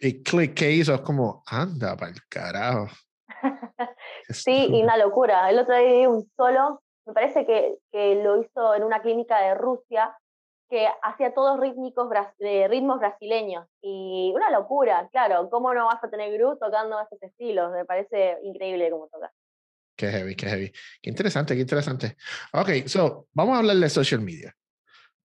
y 0.00 0.22
click 0.22 0.54
que 0.54 0.72
hizo 0.72 0.94
es 0.94 1.00
como, 1.02 1.44
anda 1.46 1.96
para 1.96 2.10
el 2.10 2.20
carajo. 2.28 2.88
Sí, 4.28 4.68
y 4.70 4.82
una 4.82 4.96
locura. 5.04 5.50
El 5.50 5.58
otro 5.58 5.76
día 5.76 5.92
vi 5.92 6.06
un 6.06 6.30
solo 6.36 6.82
me 7.08 7.14
parece 7.14 7.46
que, 7.46 7.78
que, 7.90 8.22
lo 8.22 8.42
hizo 8.42 8.74
en 8.74 8.84
una 8.84 9.00
clínica 9.00 9.40
de 9.40 9.54
Rusia, 9.54 10.14
que 10.68 10.86
hacía 11.02 11.32
todos 11.32 11.58
rítmicos, 11.58 12.10
de 12.38 12.68
ritmos 12.68 12.98
brasileños. 13.00 13.66
Y 13.80 14.30
una 14.34 14.50
locura, 14.50 15.08
claro, 15.10 15.48
¿cómo 15.50 15.72
no 15.72 15.86
vas 15.86 16.04
a 16.04 16.10
tener 16.10 16.30
Gru 16.34 16.58
tocando 16.58 17.00
esos 17.00 17.22
estilos? 17.22 17.72
Me 17.72 17.86
parece 17.86 18.36
increíble 18.44 18.90
cómo 18.90 19.08
toca. 19.08 19.32
Qué 19.96 20.08
heavy, 20.08 20.36
qué 20.36 20.46
heavy. 20.46 20.72
Qué 21.00 21.08
interesante, 21.08 21.54
qué 21.54 21.62
interesante. 21.62 22.16
Ok, 22.52 22.86
so, 22.86 23.26
vamos 23.32 23.56
a 23.56 23.58
hablar 23.60 23.76
de 23.76 23.88
social 23.88 24.20
media. 24.20 24.54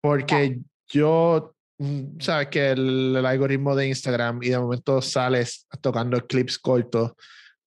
Porque 0.02 0.60
yo, 0.88 1.54
mm, 1.78 2.20
sabes 2.20 2.48
que 2.48 2.72
el, 2.72 3.24
algoritmo 3.24 3.76
de 3.76 3.88
Instagram 3.88 4.42
y 4.42 4.50
de 4.50 4.60
momento 4.60 5.00
sales 5.04 5.68
tocando 5.80 6.20
clips 6.26 6.58
cortos. 6.58 7.14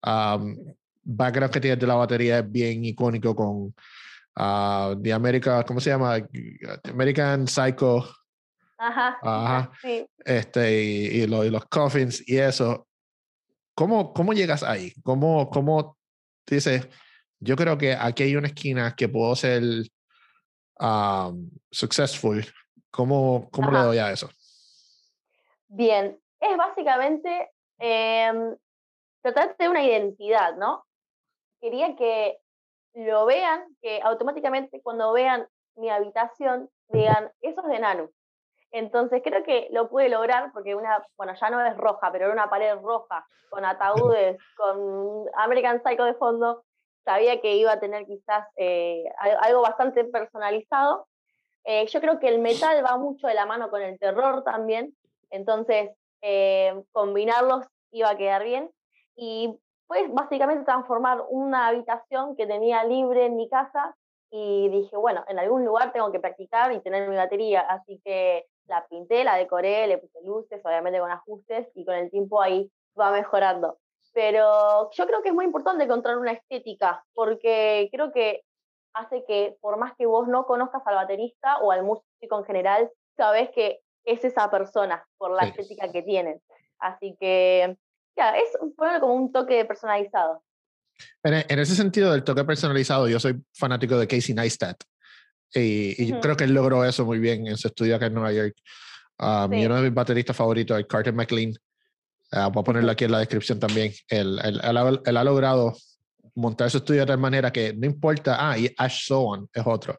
Um, 0.04 0.56
background 1.02 1.52
que 1.52 1.60
tienes 1.60 1.78
de 1.78 1.86
la 1.86 1.94
batería 1.94 2.38
es 2.38 2.50
bien 2.50 2.84
icónico 2.84 3.34
con 3.34 3.74
uh, 4.36 5.00
The 5.02 5.12
America, 5.12 5.64
¿cómo 5.64 5.80
se 5.80 5.90
llama? 5.90 6.18
American 6.84 7.46
Psycho. 7.46 8.08
Ajá. 8.78 9.18
Ajá. 9.22 9.72
Sí. 9.82 10.06
Este, 10.24 10.82
y, 10.82 11.22
y, 11.22 11.26
los 11.26 11.64
coffins 11.66 12.26
y 12.26 12.38
eso. 12.38 12.86
¿Cómo, 13.74 14.12
cómo 14.12 14.32
llegas 14.32 14.62
ahí? 14.62 14.92
¿Cómo, 15.02 15.48
cómo 15.50 15.96
dices, 16.46 16.88
yo 17.38 17.56
creo 17.56 17.78
que 17.78 17.94
aquí 17.94 18.24
hay 18.24 18.36
una 18.36 18.48
esquina 18.48 18.94
que 18.94 19.08
puedo 19.08 19.34
ser 19.36 19.62
um, 20.78 21.50
successful? 21.70 22.44
¿Cómo, 22.90 23.48
cómo 23.50 23.70
le 23.70 23.78
doy 23.78 23.98
a 23.98 24.10
eso? 24.10 24.28
Bien, 25.68 26.18
es 26.40 26.56
básicamente 26.56 27.50
eh, 27.78 28.32
tratar 29.22 29.56
de 29.56 29.68
una 29.68 29.84
identidad, 29.84 30.56
¿no? 30.56 30.84
Quería 31.60 31.96
que 31.96 32.38
lo 32.94 33.26
vean, 33.26 33.64
que 33.80 34.00
automáticamente 34.02 34.80
cuando 34.82 35.12
vean 35.12 35.46
mi 35.76 35.90
habitación 35.90 36.68
digan, 36.88 37.30
eso 37.40 37.62
es 37.62 37.68
de 37.68 37.78
Nanu. 37.78 38.10
Entonces 38.72 39.22
creo 39.24 39.42
que 39.42 39.68
lo 39.72 39.88
pude 39.88 40.08
lograr 40.08 40.52
porque 40.52 40.74
una, 40.74 41.04
bueno, 41.16 41.34
ya 41.40 41.50
no 41.50 41.64
es 41.64 41.76
roja, 41.76 42.12
pero 42.12 42.26
era 42.26 42.34
una 42.34 42.50
pared 42.50 42.76
roja, 42.76 43.26
con 43.48 43.64
ataúdes, 43.64 44.38
con 44.56 45.26
American 45.34 45.82
Psycho 45.82 46.04
de 46.04 46.14
fondo. 46.14 46.64
Sabía 47.04 47.40
que 47.40 47.56
iba 47.56 47.72
a 47.72 47.80
tener 47.80 48.06
quizás 48.06 48.46
eh, 48.56 49.04
algo 49.40 49.62
bastante 49.62 50.04
personalizado. 50.04 51.08
Eh, 51.64 51.86
yo 51.86 52.00
creo 52.00 52.20
que 52.20 52.28
el 52.28 52.38
metal 52.38 52.84
va 52.84 52.96
mucho 52.96 53.26
de 53.26 53.34
la 53.34 53.46
mano 53.46 53.70
con 53.70 53.82
el 53.82 53.98
terror 53.98 54.44
también, 54.44 54.94
entonces 55.30 55.90
eh, 56.22 56.74
combinarlos 56.92 57.66
iba 57.90 58.10
a 58.10 58.16
quedar 58.16 58.44
bien. 58.44 58.70
Y 59.16 59.58
fue 59.90 60.06
básicamente 60.06 60.64
transformar 60.64 61.24
una 61.30 61.66
habitación 61.66 62.36
que 62.36 62.46
tenía 62.46 62.84
libre 62.84 63.26
en 63.26 63.34
mi 63.34 63.48
casa 63.48 63.96
y 64.30 64.68
dije, 64.68 64.96
bueno, 64.96 65.24
en 65.26 65.40
algún 65.40 65.64
lugar 65.64 65.92
tengo 65.92 66.12
que 66.12 66.20
practicar 66.20 66.70
y 66.70 66.80
tener 66.80 67.08
mi 67.08 67.16
batería, 67.16 67.62
así 67.62 68.00
que 68.04 68.46
la 68.66 68.86
pinté, 68.86 69.24
la 69.24 69.34
decoré, 69.34 69.88
le 69.88 69.98
puse 69.98 70.22
luces, 70.22 70.64
obviamente 70.64 71.00
con 71.00 71.10
ajustes 71.10 71.72
y 71.74 71.84
con 71.84 71.96
el 71.96 72.08
tiempo 72.08 72.40
ahí 72.40 72.70
va 72.96 73.10
mejorando. 73.10 73.78
Pero 74.14 74.92
yo 74.92 75.06
creo 75.08 75.22
que 75.22 75.30
es 75.30 75.34
muy 75.34 75.44
importante 75.44 75.82
encontrar 75.82 76.18
una 76.18 76.34
estética, 76.34 77.04
porque 77.12 77.88
creo 77.90 78.12
que 78.12 78.44
hace 78.94 79.24
que 79.24 79.56
por 79.60 79.76
más 79.76 79.96
que 79.96 80.06
vos 80.06 80.28
no 80.28 80.46
conozcas 80.46 80.82
al 80.86 80.94
baterista 80.94 81.58
o 81.62 81.72
al 81.72 81.82
músico 81.82 82.38
en 82.38 82.44
general, 82.44 82.92
sabes 83.16 83.50
que 83.50 83.80
es 84.04 84.24
esa 84.24 84.52
persona 84.52 85.04
por 85.18 85.32
la 85.32 85.48
estética 85.48 85.90
que 85.90 86.02
tienen. 86.02 86.40
Así 86.78 87.16
que, 87.18 87.76
ya, 88.20 88.36
es 88.36 88.50
ponerlo 88.76 89.00
como 89.00 89.14
un 89.14 89.32
toque 89.32 89.64
personalizado. 89.64 90.42
En, 91.22 91.58
ese 91.58 91.74
sentido 91.74 92.12
del 92.12 92.24
toque 92.24 92.44
personalizado, 92.44 93.08
yo 93.08 93.18
soy 93.18 93.42
fanático 93.54 93.98
de 93.98 94.06
Casey 94.06 94.34
Neistat. 94.34 94.82
Y, 95.52 96.02
y 96.02 96.12
creo 96.20 96.36
que 96.36 96.44
él 96.44 96.52
logró 96.52 96.84
eso 96.84 97.04
muy 97.04 97.18
bien 97.18 97.46
en 97.46 97.56
su 97.56 97.68
estudio 97.68 97.96
acá 97.96 98.06
en 98.06 98.14
Nueva 98.14 98.32
York. 98.32 98.54
Um, 99.18 99.52
y 99.52 99.66
uno 99.66 99.76
de 99.76 99.82
mis 99.82 99.94
bateristas 99.94 100.36
favoritos 100.36 100.78
es 100.78 100.86
Carter 100.86 101.12
McLean. 101.12 101.52
Uh, 102.32 102.50
voy 102.50 102.60
a 102.60 102.64
ponerlo 102.64 102.92
aquí 102.92 103.04
en 103.04 103.12
la 103.12 103.18
descripción 103.18 103.58
también. 103.58 103.92
Él, 104.08 104.38
él, 104.42 104.60
él, 104.62 105.16
ha 105.16 105.24
logrado 105.24 105.74
montar 106.34 106.70
su 106.70 106.78
estudio 106.78 107.00
de 107.00 107.06
tal 107.06 107.18
manera 107.18 107.50
que 107.50 107.74
no 107.74 107.86
importa. 107.86 108.36
Ah, 108.38 108.56
y 108.56 108.72
Ash 108.78 109.06
Sohan 109.06 109.48
es 109.52 109.62
otro. 109.66 109.98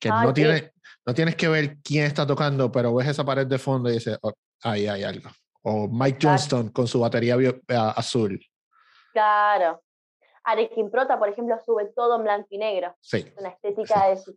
Que 0.00 0.08
no, 0.08 0.32
tiene, 0.32 0.72
no 1.04 1.14
tienes 1.14 1.36
que 1.36 1.48
ver 1.48 1.76
quién 1.82 2.04
está 2.04 2.26
tocando, 2.26 2.72
pero 2.72 2.94
ves 2.94 3.08
esa 3.08 3.24
pared 3.24 3.46
de 3.46 3.58
fondo 3.58 3.90
y 3.90 3.94
dices, 3.94 4.18
oh, 4.22 4.32
ahí 4.62 4.86
hay 4.86 5.02
algo. 5.02 5.30
O 5.62 5.88
Mike 5.88 6.18
Johnston 6.22 6.70
con 6.70 6.86
su 6.86 7.00
batería 7.00 7.36
uh, 7.36 7.60
azul. 7.96 8.40
Claro. 9.12 9.82
Arekin 10.44 10.90
Prota, 10.90 11.18
por 11.18 11.28
ejemplo, 11.28 11.56
sube 11.64 11.86
todo 11.94 12.16
en 12.16 12.22
blanco 12.22 12.46
y 12.50 12.58
negro. 12.58 12.94
Sí. 13.00 13.26
Una 13.36 13.50
estética 13.50 14.08
de 14.08 14.16
su 14.16 14.36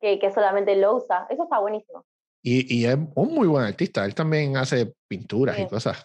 que, 0.00 0.18
que 0.18 0.30
solamente 0.32 0.74
lo 0.76 0.96
usa. 0.96 1.26
Eso 1.30 1.44
está 1.44 1.58
buenísimo. 1.58 2.04
Y, 2.42 2.76
y, 2.76 2.86
es 2.86 2.96
un 3.14 3.34
muy 3.34 3.46
buen 3.46 3.64
artista. 3.64 4.04
Él 4.04 4.14
también 4.14 4.56
hace 4.56 4.94
pinturas 5.06 5.58
y 5.58 5.66
cosas. 5.66 6.04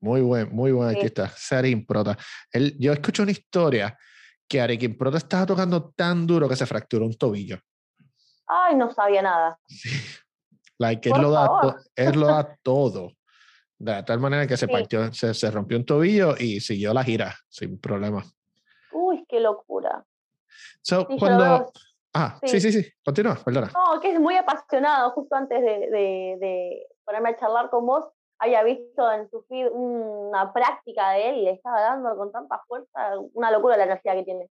Muy 0.00 0.20
buen, 0.20 0.54
muy 0.54 0.72
buen 0.72 0.88
artista. 0.96 1.32
Arekin 1.50 1.86
Prota. 1.86 2.16
Él, 2.52 2.76
yo 2.78 2.92
escucho 2.92 3.22
una 3.22 3.32
historia 3.32 3.96
que 4.48 4.60
Arekin 4.60 4.96
Prota 4.96 5.18
estaba 5.18 5.46
tocando 5.46 5.90
tan 5.90 6.26
duro 6.26 6.48
que 6.48 6.56
se 6.56 6.66
fracturó 6.66 7.04
un 7.04 7.16
tobillo. 7.16 7.58
Ay, 8.46 8.76
no 8.76 8.90
sabía 8.90 9.22
nada. 9.22 9.58
Sí. 9.66 9.90
Like, 10.78 11.10
él, 11.10 11.20
lo 11.20 11.30
da 11.30 11.76
él 11.96 12.20
lo 12.20 12.26
da 12.28 12.56
todo. 12.62 13.12
De 13.78 14.02
tal 14.02 14.18
manera 14.18 14.46
que 14.46 14.56
se 14.56 14.66
partió, 14.66 15.12
se, 15.12 15.32
se 15.32 15.50
rompió 15.50 15.78
un 15.78 15.84
tobillo 15.84 16.34
y 16.36 16.60
siguió 16.60 16.92
la 16.92 17.04
gira 17.04 17.34
sin 17.48 17.78
problema. 17.78 18.24
Uy, 18.92 19.24
qué 19.28 19.38
locura. 19.38 20.04
So, 20.82 21.06
cuando... 21.18 21.70
Ah, 22.12 22.38
sí. 22.42 22.58
sí, 22.58 22.72
sí, 22.72 22.92
continúa, 23.04 23.36
perdona. 23.36 23.70
No, 23.72 24.00
que 24.00 24.12
es 24.12 24.18
muy 24.18 24.34
apasionado. 24.36 25.10
Justo 25.10 25.36
antes 25.36 25.60
de, 25.60 25.68
de, 25.90 26.36
de, 26.40 26.86
ponerme 27.04 27.28
a 27.28 27.36
charlar 27.36 27.70
con 27.70 27.86
vos, 27.86 28.06
había 28.38 28.64
visto 28.64 29.12
en 29.12 29.28
su 29.30 29.44
feed 29.48 29.68
una 29.70 30.52
práctica 30.52 31.10
de 31.10 31.28
él 31.28 31.36
y 31.36 31.44
le 31.44 31.50
estaba 31.52 31.80
dando 31.80 32.16
con 32.16 32.32
tanta 32.32 32.60
fuerza, 32.66 33.18
una 33.34 33.52
locura 33.52 33.76
la 33.76 33.84
energía 33.84 34.14
que 34.14 34.24
tiene. 34.24 34.48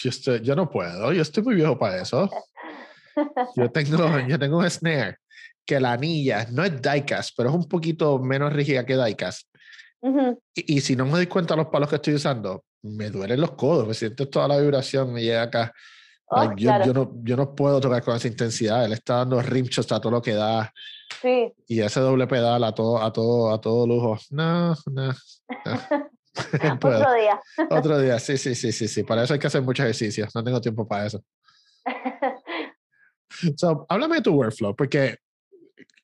Yo, 0.00 0.10
estoy, 0.10 0.40
yo 0.40 0.54
no 0.54 0.70
puedo, 0.70 1.12
yo 1.12 1.22
estoy 1.22 1.42
muy 1.42 1.54
viejo 1.56 1.78
para 1.78 2.00
eso. 2.00 2.30
yo, 3.56 3.70
tengo, 3.70 4.18
yo 4.28 4.38
tengo 4.38 4.58
un 4.58 4.70
snare 4.70 5.18
que 5.64 5.80
la 5.80 5.92
anilla 5.92 6.46
no 6.50 6.64
es 6.64 6.80
diecast, 6.80 7.34
pero 7.36 7.50
es 7.50 7.54
un 7.54 7.68
poquito 7.68 8.18
menos 8.18 8.52
rígida 8.52 8.84
que 8.84 8.96
diecast. 8.96 9.48
y, 10.54 10.76
y, 10.76 10.80
si 10.80 10.96
no 10.96 11.04
me 11.06 11.12
doy 11.12 11.26
cuenta 11.26 11.54
de 11.54 11.62
los 11.62 11.70
palos 11.70 11.88
que 11.88 11.96
estoy 11.96 12.14
usando, 12.14 12.64
me 12.82 13.10
duelen 13.10 13.40
los 13.40 13.52
codos, 13.52 13.86
me 13.86 13.94
siento 13.94 14.28
toda 14.28 14.48
la 14.48 14.58
vibración, 14.58 15.12
me 15.12 15.22
llega 15.22 15.42
acá. 15.42 15.72
Oh, 16.34 16.50
yo, 16.56 16.70
yo, 16.84 16.94
no, 16.94 17.12
yo 17.22 17.36
no 17.36 17.54
puedo 17.54 17.78
tocar 17.78 18.02
con 18.02 18.16
esa 18.16 18.26
intensidad. 18.26 18.86
Él 18.86 18.94
está 18.94 19.16
dando 19.16 19.40
rimchos 19.42 19.90
a 19.92 20.00
todo 20.00 20.12
lo 20.12 20.22
que 20.22 20.32
da. 20.32 20.72
Sí. 21.20 21.52
Y 21.68 21.80
ese 21.80 22.00
doble 22.00 22.26
pedal 22.26 22.64
a 22.64 22.72
todo, 22.72 23.02
a 23.02 23.12
todo, 23.12 23.52
a 23.52 23.60
todo 23.60 23.86
lujo. 23.86 24.18
No, 24.30 24.74
no. 24.90 25.12
Otro 26.74 27.12
día. 27.12 27.40
Otro 27.68 27.98
día, 27.98 28.18
sí, 28.18 28.38
sí, 28.38 28.54
sí, 28.54 28.72
sí, 28.72 28.88
sí. 28.88 29.02
Para 29.02 29.24
eso 29.24 29.34
hay 29.34 29.38
que 29.38 29.46
hacer 29.46 29.60
mucho 29.62 29.82
ejercicio. 29.82 30.26
No 30.34 30.42
tengo 30.42 30.60
tiempo 30.60 30.88
para 30.88 31.06
eso. 31.06 31.22
so, 33.56 33.84
háblame 33.88 34.16
de 34.16 34.22
tu 34.22 34.34
workflow, 34.34 34.74
porque 34.74 35.18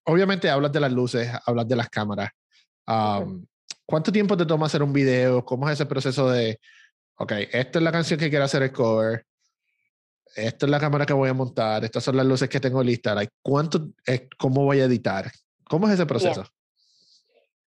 obviamente 0.09 0.49
hablas 0.49 0.73
de 0.73 0.81
las 0.81 0.93
luces, 0.93 1.31
hablas 1.47 1.69
de 1.69 1.77
las 1.77 1.89
cámaras. 1.89 2.31
Um, 2.87 3.45
¿Cuánto 3.85 4.11
tiempo 4.11 4.37
te 4.37 4.47
toma 4.47 4.67
hacer 4.67 4.83
un 4.83 4.93
video? 4.93 5.45
¿Cómo 5.45 5.69
es 5.69 5.75
ese 5.75 5.87
proceso 5.87 6.31
de, 6.31 6.59
ok, 7.17 7.33
esta 7.53 7.79
es 7.79 7.83
la 7.83 7.93
canción 7.93 8.19
que 8.19 8.31
quiero 8.31 8.45
hacer 8.45 8.63
el 8.63 8.73
cover, 8.73 9.25
esta 10.35 10.67
es 10.67 10.71
la 10.71 10.81
cámara 10.81 11.07
que 11.07 11.13
voy 11.13 11.29
a 11.29 11.35
montar, 11.35 11.85
estas 11.85 12.05
son 12.05 12.17
las 12.17 12.27
luces 12.27 12.49
que 12.49 12.61
tengo 12.61 12.83
listas, 12.83 13.29
¿cuánto, 13.43 13.89
¿cómo 14.39 14.65
voy 14.65 14.81
a 14.81 14.85
editar? 14.85 15.31
¿Cómo 15.69 15.87
es 15.87 15.95
ese 15.95 16.07
proceso? 16.07 16.45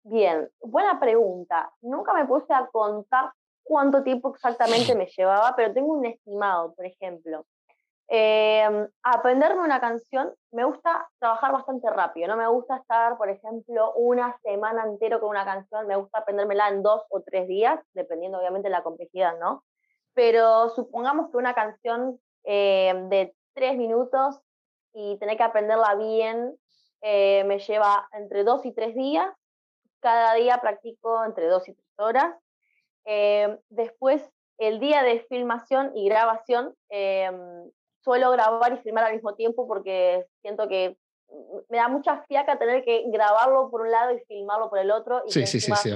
Bien. 0.03 0.49
buena 0.61 1.01
pregunta. 1.01 1.71
Nunca 1.81 2.13
me 2.13 2.27
puse 2.27 2.53
a 2.53 2.67
contar 2.67 3.33
cuánto 3.63 4.03
tiempo 4.03 4.35
exactamente 4.35 4.95
me 4.97 5.07
llevaba, 5.07 5.55
pero 5.57 5.73
tengo 5.73 5.93
un 5.95 6.05
estimado, 6.07 6.75
por 6.75 6.85
ejemplo. 6.85 7.47
Eh, 8.09 8.89
aprenderme 9.03 9.63
una 9.63 9.81
canción, 9.81 10.35
me 10.53 10.65
gusta 10.65 11.09
trabajar 11.19 11.53
bastante 11.53 11.89
rápido, 11.91 12.29
no 12.29 12.37
me 12.37 12.47
gusta 12.49 12.77
estar, 12.77 13.17
por 13.17 13.31
ejemplo, 13.31 13.95
una 13.95 14.37
semana 14.43 14.85
entero 14.85 15.21
con 15.21 15.31
una 15.31 15.45
canción, 15.45 15.87
me 15.87 15.97
gusta 15.97 16.19
aprendérmela 16.19 16.69
en 16.69 16.83
dos 16.83 17.03
o 17.09 17.23
tres 17.23 17.49
días, 17.49 17.81
dependiendo 17.95 18.39
obviamente 18.39 18.69
de 18.69 18.73
la 18.73 18.83
complejidad, 18.83 19.39
¿no? 19.39 19.65
Pero 20.13 20.69
supongamos 20.71 21.31
que 21.31 21.39
una 21.39 21.55
canción 21.55 22.21
em, 22.45 23.09
de 23.09 23.35
tres 23.55 23.77
minutos 23.77 24.39
y 24.93 25.19
tener 25.19 25.37
que 25.37 25.43
aprenderla 25.43 25.95
bien 25.95 26.57
eh, 27.01 27.45
me 27.45 27.59
lleva 27.59 28.09
entre 28.13 28.45
dos 28.45 28.65
y 28.67 28.73
tres 28.73 28.95
días, 28.95 29.27
cada 30.01 30.35
día 30.35 30.59
practico 30.59 31.25
entre 31.25 31.47
dos 31.49 31.69
y 31.69 31.75
tres 31.75 31.99
horas. 31.99 32.35
Em, 33.05 33.59
después, 33.71 34.23
el 34.59 34.79
día 34.79 35.03
de 35.03 35.21
filmación 35.29 35.93
y 35.95 36.09
grabación, 36.09 36.75
em, 36.91 37.71
suelo 38.05 38.31
grabar 38.31 38.75
y 38.75 38.77
filmar 38.79 39.05
al 39.05 39.15
mismo 39.15 39.35
tiempo 39.35 39.67
porque 39.67 40.27
siento 40.43 40.69
que 40.69 40.97
me 41.69 41.79
da 41.79 41.89
mucha 41.89 42.23
fiaca 42.23 42.59
tener 42.59 42.85
que 42.85 43.05
grabarlo 43.09 43.71
por 43.71 43.81
un 43.81 43.91
lado 43.91 44.13
y 44.13 44.21
filmarlo 44.21 44.69
por 44.69 44.79
el 44.79 44.91
otro. 44.91 45.23
Y 45.27 45.33
sí, 45.33 45.47
sí, 45.47 45.61
sí, 45.61 45.73
sí. 45.75 45.91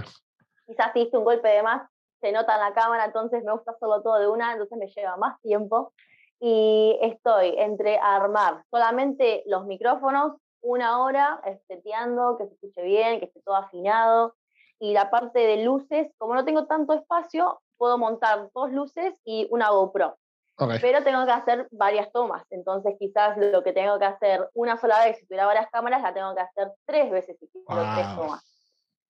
Quizás 0.66 0.92
si 0.92 1.08
un 1.12 1.24
golpe 1.24 1.48
de 1.48 1.62
más, 1.62 1.88
se 2.20 2.32
nota 2.32 2.54
en 2.54 2.60
la 2.60 2.74
cámara, 2.74 3.04
entonces 3.04 3.44
me 3.44 3.52
gusta 3.52 3.72
hacerlo 3.72 4.02
todo 4.02 4.18
de 4.18 4.28
una, 4.28 4.52
entonces 4.52 4.76
me 4.76 4.88
lleva 4.88 5.16
más 5.16 5.40
tiempo. 5.42 5.92
Y 6.40 6.98
estoy 7.02 7.54
entre 7.58 7.98
armar 7.98 8.64
solamente 8.70 9.42
los 9.46 9.66
micrófonos, 9.66 10.36
una 10.60 11.02
hora, 11.02 11.40
seteando, 11.68 12.36
que 12.38 12.46
se 12.46 12.54
escuche 12.54 12.82
bien, 12.82 13.18
que 13.18 13.26
esté 13.26 13.40
todo 13.42 13.56
afinado. 13.56 14.34
Y 14.80 14.92
la 14.92 15.10
parte 15.10 15.40
de 15.40 15.64
luces, 15.64 16.12
como 16.18 16.34
no 16.34 16.44
tengo 16.44 16.66
tanto 16.66 16.92
espacio, 16.92 17.60
puedo 17.76 17.98
montar 17.98 18.50
dos 18.54 18.70
luces 18.72 19.14
y 19.24 19.46
una 19.50 19.70
GoPro. 19.70 20.16
Pero 20.58 21.04
tengo 21.04 21.24
que 21.24 21.32
hacer 21.32 21.68
varias 21.70 22.10
tomas. 22.12 22.44
Entonces, 22.50 22.94
quizás 22.98 23.36
lo 23.36 23.62
que 23.62 23.72
tengo 23.72 23.98
que 23.98 24.06
hacer 24.06 24.48
una 24.54 24.76
sola 24.76 25.04
vez, 25.04 25.16
si 25.18 25.26
tuviera 25.26 25.46
varias 25.46 25.70
cámaras, 25.70 26.02
la 26.02 26.12
tengo 26.12 26.34
que 26.34 26.40
hacer 26.40 26.72
tres 26.84 27.10
veces 27.10 27.36
si 27.38 27.48
quiero 27.48 27.94
tres 27.94 28.16
tomas. 28.16 28.44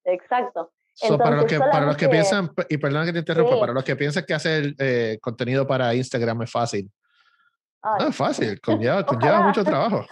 Exacto. 0.05 0.71
para, 1.19 1.37
los 1.37 1.47
que, 1.47 1.59
para 1.59 1.87
los 1.87 1.97
que 1.97 2.09
piensan, 2.09 2.51
y 2.69 2.77
perdón 2.77 3.07
que 3.07 3.13
te 3.13 3.19
interrumpa, 3.21 3.59
para 3.59 3.73
los 3.73 3.85
que 3.85 3.97
piensan 3.97 4.25
que 4.27 4.35
hacer 4.35 4.75
eh, 4.79 5.19
contenido 5.23 5.67
para 5.67 5.95
Instagram 5.95 6.43
es 6.43 6.51
fácil. 6.51 6.91
no 7.83 8.09
es 8.09 8.17
fácil, 8.17 8.61
conlleva, 8.61 9.03
conlleva 9.07 9.41
mucho 9.41 9.65
trabajo. 9.65 10.05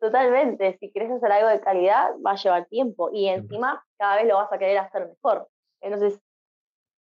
Totalmente, 0.00 0.78
si 0.78 0.90
quieres 0.92 1.10
hacer 1.10 1.30
algo 1.32 1.48
de 1.48 1.60
calidad, 1.60 2.10
va 2.24 2.32
a 2.32 2.36
llevar 2.36 2.66
tiempo 2.66 3.10
y 3.12 3.28
encima 3.28 3.84
cada 3.98 4.16
vez 4.16 4.28
lo 4.28 4.36
vas 4.36 4.52
a 4.52 4.58
querer 4.58 4.78
hacer 4.78 5.08
mejor. 5.08 5.48
Entonces, 5.80 6.20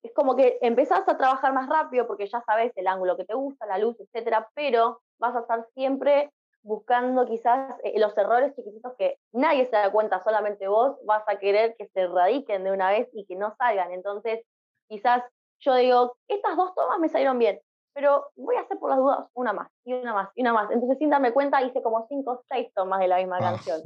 es 0.07 0.13
como 0.13 0.37
que 0.37 0.59
empezás 0.61 1.07
a 1.09 1.17
trabajar 1.17 1.53
más 1.53 1.69
rápido 1.69 2.07
porque 2.07 2.27
ya 2.27 2.41
sabes 2.43 2.73
el 2.77 2.87
ángulo 2.87 3.17
que 3.17 3.25
te 3.25 3.35
gusta, 3.35 3.67
la 3.67 3.79
luz, 3.79 3.97
etcétera, 4.01 4.49
pero 4.55 5.01
vas 5.19 5.35
a 5.35 5.41
estar 5.41 5.67
siempre 5.75 6.33
buscando 6.63 7.27
quizás 7.27 7.77
eh, 7.85 7.99
los 7.99 8.17
errores 8.19 8.55
chiquititos 8.57 8.95
que 8.99 9.19
nadie 9.33 9.67
se 9.67 9.77
da 9.77 9.91
cuenta, 9.91 10.23
solamente 10.23 10.67
vos 10.67 10.97
vas 11.05 11.23
a 11.29 11.39
querer 11.39 11.77
que 11.77 11.87
se 11.89 12.07
radiquen 12.09 12.65
de 12.65 12.73
una 12.73 12.91
vez 12.91 13.09
y 13.13 13.25
que 13.27 13.37
no 13.37 13.55
salgan. 13.57 13.93
Entonces, 13.93 14.41
quizás 14.89 15.23
yo 15.61 15.75
digo, 15.75 16.17
estas 16.29 16.57
dos 16.57 16.75
tomas 16.75 16.99
me 16.99 17.09
salieron 17.09 17.39
bien, 17.39 17.61
pero 17.95 18.31
voy 18.37 18.57
a 18.57 18.61
hacer 18.61 18.79
por 18.79 18.91
las 18.91 18.99
dudas 18.99 19.27
una 19.35 19.53
más, 19.53 19.71
y 19.85 19.95
una 19.95 20.13
más, 20.13 20.29
y 20.35 20.43
una 20.43 20.53
más. 20.53 20.71
Entonces, 20.71 20.99
sin 20.99 21.11
darme 21.11 21.33
cuenta, 21.33 21.63
hice 21.63 21.83
como 21.83 22.07
cinco 22.09 22.33
o 22.33 22.43
seis 22.49 22.73
tomas 22.75 23.01
de 23.01 23.09
la 23.09 23.19
misma 23.19 23.39
canción. 23.39 23.81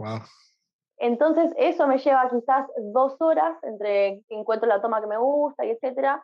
Entonces, 1.00 1.52
eso 1.56 1.86
me 1.86 1.96
lleva 1.96 2.28
quizás 2.28 2.66
dos 2.92 3.16
horas 3.20 3.56
entre 3.62 4.22
que 4.28 4.34
encuentro 4.34 4.68
la 4.68 4.82
toma 4.82 5.00
que 5.00 5.06
me 5.06 5.16
gusta 5.16 5.64
y 5.64 5.70
etcétera. 5.70 6.22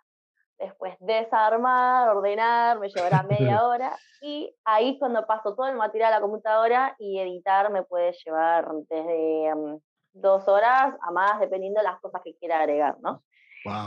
Después 0.58 0.94
desarmar, 1.00 2.14
ordenar, 2.14 2.78
me 2.78 2.90
llevará 2.90 3.22
media 3.56 3.66
hora. 3.66 3.96
Y 4.20 4.54
ahí 4.66 4.98
cuando 4.98 5.26
paso 5.26 5.54
todo 5.54 5.66
el 5.66 5.76
material 5.76 6.12
a 6.12 6.16
la 6.16 6.20
computadora 6.20 6.94
y 6.98 7.18
editar 7.18 7.70
me 7.72 7.84
puede 7.84 8.12
llevar 8.22 8.68
desde 8.90 9.54
mm, 9.54 9.78
dos 10.12 10.46
horas 10.46 10.94
a 11.00 11.10
más, 11.10 11.40
dependiendo 11.40 11.80
de 11.80 11.84
las 11.84 11.98
cosas 12.00 12.20
que 12.22 12.36
quiera 12.36 12.60
agregar, 12.60 12.96
¿no? 13.00 13.22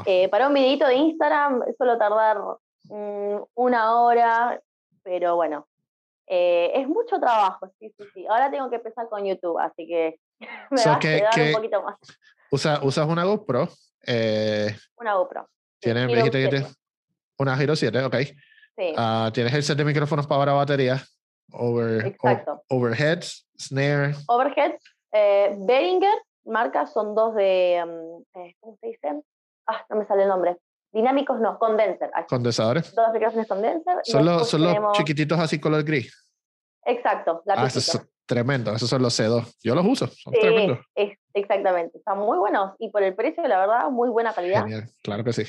Eh, 0.07 0.27
para 0.29 0.47
un 0.47 0.55
videito 0.55 0.87
de 0.87 0.95
Instagram 0.95 1.63
suelo 1.77 1.97
tardar 1.99 2.39
mm, 2.85 3.43
una 3.53 4.01
hora, 4.01 4.59
pero 5.03 5.35
bueno, 5.35 5.67
eh, 6.25 6.71
es 6.73 6.87
mucho 6.87 7.19
trabajo, 7.19 7.67
sí, 7.79 7.93
sí, 7.95 8.03
sí. 8.13 8.27
Ahora 8.27 8.49
tengo 8.49 8.69
que 8.71 8.77
empezar 8.77 9.07
con 9.07 9.23
YouTube, 9.23 9.59
así 9.59 9.87
que 9.87 10.19
me 10.71 10.83
va 10.83 10.95
a 10.95 10.99
quedar 10.99 11.29
un 11.37 11.53
poquito 11.53 11.83
más. 11.83 11.95
¿Usas 12.51 13.07
una 13.07 13.23
GoPro? 13.23 13.69
Eh, 14.05 14.75
una 14.97 15.13
GoPro. 15.15 15.49
¿Tienes, 15.79 16.77
una 17.37 17.57
Giro 17.57 17.75
7, 17.75 18.03
ok. 18.03 18.15
Sí. 18.77 18.93
Uh, 18.97 19.31
¿Tienes 19.31 19.53
el 19.53 19.63
set 19.63 19.77
de 19.77 19.85
micrófonos 19.85 20.27
para 20.27 20.53
batería? 20.53 21.01
Over, 21.51 22.05
Exacto. 22.05 22.63
overheads, 22.69 23.47
snare. 23.57 24.13
Overheads, 24.27 24.83
eh, 25.11 25.55
Behringer, 25.57 26.13
marcas 26.45 26.93
son 26.93 27.15
dos 27.15 27.35
de, 27.35 27.81
um, 27.83 28.23
eh, 28.41 28.55
¿cómo 28.59 28.77
se 28.79 28.87
dicen? 28.87 29.23
Ah, 29.67 29.85
no 29.89 29.97
me 29.97 30.05
sale 30.05 30.23
el 30.23 30.29
nombre. 30.29 30.57
Dinámicos 30.91 31.39
no, 31.39 31.57
condenser. 31.59 32.11
Condensadores. 32.27 32.93
Dos 32.95 33.13
micrófonos 33.13 33.47
condenser. 33.47 33.97
Son, 34.03 34.25
los, 34.25 34.49
son 34.49 34.63
los 34.63 34.97
chiquititos 34.97 35.39
así 35.39 35.59
color 35.59 35.83
gris. 35.83 36.29
Exacto, 36.85 37.43
la 37.45 37.55
ah, 37.55 37.67
esos 37.67 38.01
son 38.29 38.35
tremendos, 38.35 38.75
esos 38.75 38.89
son 38.89 39.01
los 39.01 39.19
C2. 39.19 39.57
Yo 39.63 39.75
los 39.75 39.85
uso, 39.85 40.07
son 40.07 40.33
sí, 40.33 40.39
tremendos. 40.39 40.79
exactamente, 41.33 41.97
están 41.97 42.19
muy 42.19 42.37
buenos 42.37 42.75
y 42.79 42.89
por 42.89 43.03
el 43.03 43.15
precio, 43.15 43.45
la 43.47 43.59
verdad, 43.59 43.89
muy 43.89 44.09
buena 44.09 44.33
calidad. 44.33 44.63
Genial, 44.63 44.89
claro 45.03 45.23
que 45.23 45.33
sí. 45.33 45.43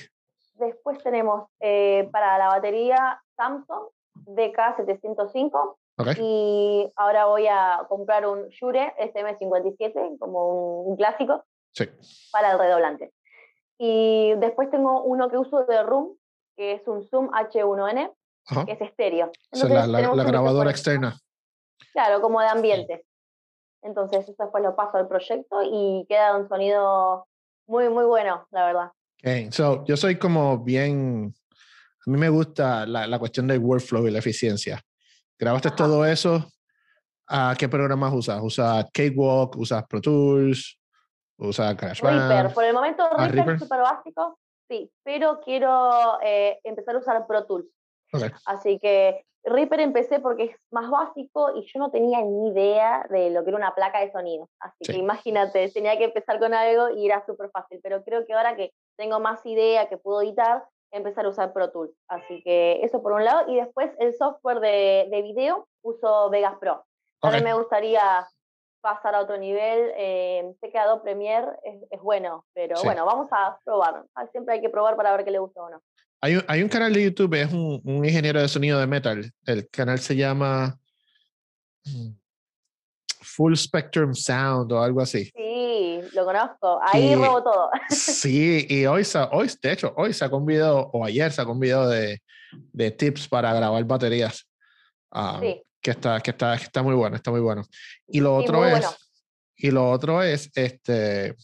Después 0.54 1.02
tenemos 1.02 1.48
eh, 1.60 2.08
para 2.12 2.38
la 2.38 2.48
batería 2.48 3.22
Samsung 3.36 3.88
DK705. 4.26 5.76
Y 6.18 6.90
ahora 6.96 7.26
voy 7.26 7.46
a 7.46 7.84
comprar 7.86 8.26
un 8.26 8.48
Shure 8.48 8.94
SM57, 8.98 10.18
como 10.18 10.80
un, 10.80 10.96
clásico, 10.96 11.44
para 12.32 12.52
el 12.52 12.58
redoblante. 12.58 13.12
Y 13.78 14.32
después 14.38 14.70
tengo 14.70 15.02
uno 15.02 15.30
que 15.30 15.36
uso 15.36 15.66
de 15.66 15.82
Room, 15.82 16.16
que 16.56 16.72
es 16.72 16.88
un 16.88 17.06
Zoom 17.06 17.28
H1N, 17.32 18.12
que 18.64 18.72
es 18.72 18.80
estéreo. 18.80 19.30
la, 19.52 19.86
la, 19.86 20.24
grabadora 20.24 20.70
externa. 20.70 21.20
Claro, 21.92 22.20
como 22.20 22.40
de 22.40 22.48
ambiente. 22.48 23.04
Entonces, 23.82 24.28
eso 24.28 24.34
después 24.38 24.62
lo 24.62 24.76
paso 24.76 24.98
al 24.98 25.08
proyecto 25.08 25.62
y 25.62 26.06
queda 26.08 26.36
un 26.36 26.48
sonido 26.48 27.26
muy, 27.66 27.88
muy 27.88 28.04
bueno, 28.04 28.46
la 28.50 28.66
verdad. 28.66 28.92
Okay. 29.20 29.50
So, 29.52 29.84
yo 29.84 29.96
soy 29.96 30.18
como 30.18 30.58
bien, 30.58 31.34
a 32.06 32.10
mí 32.10 32.18
me 32.18 32.28
gusta 32.28 32.86
la, 32.86 33.06
la 33.06 33.18
cuestión 33.18 33.46
del 33.46 33.58
workflow 33.58 34.06
y 34.06 34.10
la 34.10 34.18
eficiencia. 34.18 34.80
¿Grabaste 35.38 35.70
todo 35.70 36.04
eso? 36.04 36.46
¿A 37.26 37.54
qué 37.56 37.68
programas 37.68 38.12
usas? 38.12 38.40
¿Usas 38.42 38.86
Cakewalk? 38.92 39.56
¿Usas 39.56 39.86
Pro 39.86 40.00
Tools? 40.00 40.78
¿Usas 41.38 41.76
GarageBand? 41.76 42.28
Reaper. 42.28 42.54
Por 42.54 42.64
el 42.64 42.74
momento 42.74 43.04
ah, 43.10 43.28
Reaper, 43.28 43.54
es 43.54 43.60
súper 43.60 43.80
básico, 43.80 44.38
sí, 44.68 44.90
pero 45.02 45.40
quiero 45.40 46.18
eh, 46.22 46.58
empezar 46.64 46.96
a 46.96 46.98
usar 46.98 47.26
Pro 47.26 47.46
Tools. 47.46 47.66
Así 48.44 48.78
que 48.80 49.24
Reaper 49.42 49.80
empecé 49.80 50.20
porque 50.20 50.44
es 50.44 50.56
más 50.70 50.90
básico 50.90 51.56
y 51.56 51.62
yo 51.62 51.78
no 51.78 51.90
tenía 51.90 52.20
ni 52.20 52.50
idea 52.50 53.06
de 53.08 53.30
lo 53.30 53.42
que 53.42 53.50
era 53.50 53.58
una 53.58 53.74
placa 53.74 54.00
de 54.00 54.12
sonido. 54.12 54.48
Así 54.60 54.84
que 54.84 54.98
imagínate, 54.98 55.70
tenía 55.70 55.96
que 55.96 56.04
empezar 56.04 56.38
con 56.38 56.52
algo 56.52 56.90
y 56.90 57.06
era 57.06 57.24
súper 57.24 57.50
fácil. 57.50 57.80
Pero 57.82 58.04
creo 58.04 58.26
que 58.26 58.34
ahora 58.34 58.56
que 58.56 58.72
tengo 58.96 59.18
más 59.18 59.44
idea, 59.46 59.88
que 59.88 59.96
puedo 59.96 60.22
editar, 60.22 60.64
empezar 60.92 61.24
a 61.24 61.30
usar 61.30 61.52
Pro 61.52 61.70
Tools. 61.70 61.96
Así 62.08 62.42
que 62.42 62.80
eso 62.82 63.02
por 63.02 63.12
un 63.12 63.24
lado. 63.24 63.50
Y 63.50 63.56
después 63.56 63.90
el 63.98 64.14
software 64.14 64.60
de, 64.60 65.08
de 65.10 65.22
video 65.22 65.66
uso 65.82 66.28
Vegas 66.30 66.56
Pro. 66.60 66.84
También 67.20 67.44
me 67.44 67.54
gustaría 67.54 68.26
pasar 68.80 69.14
a 69.14 69.20
otro 69.20 69.36
nivel. 69.38 69.92
Eh, 69.96 70.54
sé 70.60 70.70
que 70.70 70.78
Adobe 70.78 71.02
Premiere 71.02 71.48
es, 71.64 71.82
es 71.90 72.00
bueno, 72.00 72.44
pero 72.54 72.76
bueno, 72.84 73.04
vamos 73.04 73.28
a 73.30 73.58
probar. 73.64 74.04
Siempre 74.32 74.54
hay 74.54 74.60
que 74.60 74.70
probar 74.70 74.96
para 74.96 75.12
ver 75.12 75.24
qué 75.24 75.30
le 75.30 75.38
gusta 75.38 75.62
o 75.62 75.70
no. 75.70 75.80
Hay 76.22 76.36
un, 76.36 76.44
hay 76.48 76.62
un 76.62 76.68
canal 76.68 76.92
de 76.92 77.04
YouTube, 77.04 77.34
es 77.34 77.52
un, 77.52 77.80
un, 77.82 78.04
ingeniero 78.04 78.40
de 78.40 78.48
sonido 78.48 78.78
de 78.78 78.86
metal. 78.86 79.32
El 79.46 79.68
canal 79.70 79.98
se 79.98 80.14
llama 80.14 80.78
mm, 81.84 82.10
Full 83.22 83.54
Spectrum 83.54 84.14
Sound 84.14 84.70
o 84.72 84.82
algo 84.82 85.00
así. 85.00 85.24
Sí, 85.34 86.00
lo 86.12 86.24
conozco. 86.26 86.78
Ahí 86.82 87.14
robo 87.14 87.42
todo. 87.42 87.70
Sí, 87.88 88.66
y 88.68 88.84
hoy, 88.86 89.02
hoy, 89.32 89.50
de 89.62 89.72
hecho, 89.72 89.94
hoy 89.96 90.12
sacó 90.12 90.36
un 90.36 90.46
video, 90.46 90.90
o 90.92 91.04
ayer 91.04 91.32
sacó 91.32 91.52
un 91.52 91.60
video 91.60 91.88
de, 91.88 92.22
de 92.72 92.90
tips 92.90 93.28
para 93.28 93.54
grabar 93.54 93.82
baterías. 93.84 94.46
Ah, 95.10 95.38
sí. 95.40 95.62
Que 95.80 95.92
está, 95.92 96.20
que 96.20 96.32
está, 96.32 96.56
que 96.58 96.64
está 96.64 96.82
muy 96.82 96.94
bueno, 96.94 97.16
está 97.16 97.30
muy 97.30 97.40
bueno. 97.40 97.64
Y 98.06 98.20
lo 98.20 98.36
otro 98.36 98.66
es, 98.66 98.84
y 99.56 99.70
lo 99.70 99.90
otro 99.90 100.22
es, 100.22 100.50
este, 100.54 101.34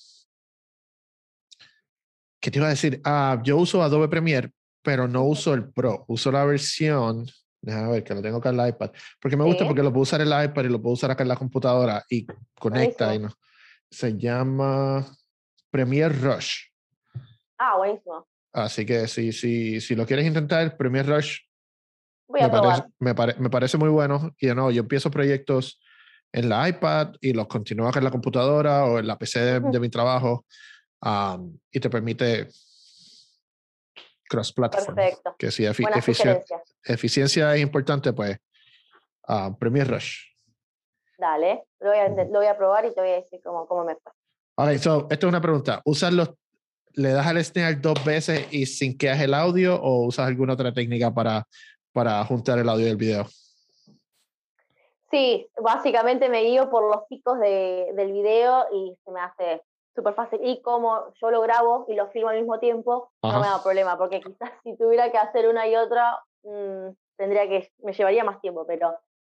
¿qué 2.39 2.51
te 2.51 2.59
iba 2.59 2.67
a 2.67 2.71
decir? 2.71 3.01
Ah, 3.05 3.41
yo 3.43 3.57
uso 3.57 3.83
Adobe 3.83 4.09
Premiere, 4.09 4.51
pero 4.87 5.09
no 5.09 5.25
uso 5.25 5.53
el 5.53 5.69
Pro, 5.73 6.05
uso 6.07 6.31
la 6.31 6.45
versión, 6.45 7.27
déjame 7.61 7.91
ver 7.91 8.05
que 8.05 8.15
lo 8.15 8.23
tengo 8.23 8.37
acá 8.37 8.51
en 8.51 8.61
el 8.61 8.69
iPad, 8.69 8.93
porque 9.21 9.37
me 9.37 9.43
gusta 9.43 9.67
porque 9.67 9.83
lo 9.83 9.91
puedo 9.91 10.03
usar 10.03 10.21
en 10.21 10.33
el 10.33 10.45
iPad 10.45 10.63
y 10.63 10.69
lo 10.69 10.81
puedo 10.81 10.95
usar 10.95 11.11
acá 11.11 11.25
en 11.25 11.29
la 11.29 11.35
computadora 11.35 12.05
y 12.09 12.25
conecta 12.57 13.13
y 13.13 13.19
no. 13.19 13.31
Se 13.91 14.17
llama 14.17 15.05
Premiere 15.73 16.15
Rush. 16.15 16.69
Ah, 17.59 17.77
buenísimo. 17.79 18.29
Así 18.53 18.87
que 18.87 19.09
si, 19.09 19.33
si, 19.33 19.81
si 19.81 19.97
lo 19.97 20.07
quieres 20.07 20.25
intentar, 20.25 20.77
Premiere 20.77 21.17
Rush 21.17 21.41
Voy 22.29 22.41
a 22.43 22.49
me, 22.49 22.61
parece, 22.61 22.83
me, 23.01 23.15
me, 23.39 23.51
parece 23.51 23.79
muy 23.79 23.89
bueno. 23.89 24.35
Y 24.39 24.47
no, 24.47 24.71
yo 24.71 24.83
empiezo 24.83 25.11
proyectos 25.11 25.81
en 26.33 26.49
la 26.49 26.69
iPad 26.69 27.15
y 27.21 27.33
los 27.33 27.49
continúo 27.49 27.89
acá 27.89 27.99
en 27.99 28.05
la 28.05 28.13
computadora 28.13 28.85
o 28.85 29.01
en 29.01 29.09
la 29.09 29.19
PC 29.19 29.61
de, 29.61 29.81
mi 29.81 29.89
trabajo 29.89 30.47
y 31.73 31.81
te 31.81 31.91
permite 31.91 32.49
cross-platform. 34.29 34.95
Perfecto. 34.95 35.37
Que 35.39 35.51
si 35.51 35.65
eficiencia 36.85 37.55
es 37.55 37.61
importante, 37.61 38.13
pues 38.13 38.39
uh, 39.29 39.57
Premiere 39.59 39.91
Rush. 39.91 40.19
Dale, 41.19 41.65
lo 41.81 41.91
voy, 41.91 41.99
a, 41.99 42.09
lo 42.09 42.39
voy, 42.39 42.47
a, 42.47 42.57
probar 42.57 42.85
y 42.85 42.95
te 42.95 43.01
voy 43.01 43.11
a 43.11 43.15
decir 43.15 43.41
cómo, 43.43 43.67
cómo 43.67 43.85
me 43.85 43.97
fue. 43.97 44.13
Ok, 44.57 44.79
so, 44.79 45.07
esto 45.11 45.27
es 45.27 45.31
una 45.31 45.41
pregunta. 45.41 45.81
¿Usas 45.85 46.13
los, 46.13 46.31
le 46.93 47.11
das 47.11 47.27
al 47.27 47.43
snare 47.43 47.77
dos 47.77 48.05
veces 48.05 48.47
y 48.51 48.67
sin 48.67 48.97
que 48.97 49.09
hagas 49.09 49.23
el 49.23 49.35
audio 49.35 49.81
o 49.81 50.07
usas 50.07 50.27
alguna 50.27 50.55
otra 50.55 50.73
técnica 50.73 51.13
para, 51.13 51.47
para 51.93 52.25
juntar 52.25 52.59
el 52.59 52.69
audio 52.69 52.87
y 52.87 52.91
el 52.91 52.97
video? 52.97 53.27
Sí, 55.11 55.49
básicamente 55.63 56.29
me 56.29 56.43
guío 56.43 56.69
por 56.69 56.91
los 56.91 57.05
picos 57.09 57.39
de, 57.39 57.91
del 57.95 58.13
video 58.13 58.67
y 58.73 58.97
se 59.05 59.11
me 59.11 59.21
hace 59.21 59.63
súper 59.97 60.15
fácil. 60.15 60.39
Y 60.43 60.63
como 60.63 61.13
yo 61.21 61.31
lo 61.31 61.41
grabo 61.41 61.87
y 61.89 61.95
lo 61.95 62.09
filmo 62.09 62.29
al 62.29 62.37
mismo 62.37 62.61
tiempo, 62.61 63.11
no 63.23 63.41
me 63.41 63.47
da 63.47 63.63
problema, 63.63 63.99
porque 63.99 64.21
quizás 64.21 64.53
si 64.63 64.77
tuviera 64.77 65.11
que 65.11 65.19
hacer 65.19 65.49
una 65.49 65.67
y 65.67 65.75
otra, 65.75 66.23
mmm, 66.45 66.91
tendría 67.17 67.49
que, 67.49 67.73
me 67.79 67.93
llevaría 67.93 68.23
más 68.23 68.41
tiempo, 68.41 68.65
pero 68.67 68.95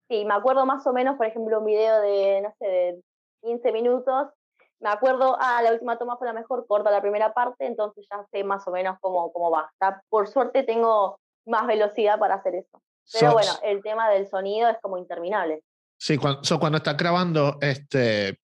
sí, 0.08 0.26
me 0.26 0.36
acuerdo 0.36 0.66
más 0.66 0.86
o 0.86 0.94
menos, 0.94 1.18
por 1.18 1.26
ejemplo, 1.26 1.60
un 1.60 1.66
video 1.66 2.02
de, 2.02 2.42
no 2.42 2.54
sé, 2.60 2.66
de 2.68 3.02
15 3.42 3.72
minutos, 3.72 4.28
me 4.80 4.90
acuerdo, 4.90 5.36
ah, 5.40 5.62
la 5.62 5.74
última 5.74 5.98
toma 5.98 6.18
fue 6.18 6.28
la 6.28 6.34
mejor, 6.34 6.66
corta 6.68 6.92
la 6.92 7.02
primera 7.02 7.34
parte, 7.34 7.66
entonces 7.66 8.08
ya 8.10 8.26
sé 8.32 8.44
más 8.44 8.66
o 8.68 8.72
menos 8.72 8.98
cómo, 9.02 9.32
cómo 9.34 9.52
va. 9.52 9.72
Por 10.10 10.28
suerte 10.28 10.64
tengo 10.64 11.20
más 11.46 11.68
velocidad 11.68 12.18
para 12.18 12.36
hacer 12.36 12.56
eso. 12.56 12.82
Pero 13.12 13.34
bueno, 13.34 13.52
el 13.64 13.82
tema 13.82 14.10
del 14.10 14.28
sonido 14.28 14.70
es 14.70 14.78
como 14.82 14.98
interminable. 14.98 15.64
Sí, 15.98 16.18
cuando, 16.18 16.42
cuando 16.60 16.78
estás 16.78 16.96
grabando, 16.96 17.58
este, 17.60 18.40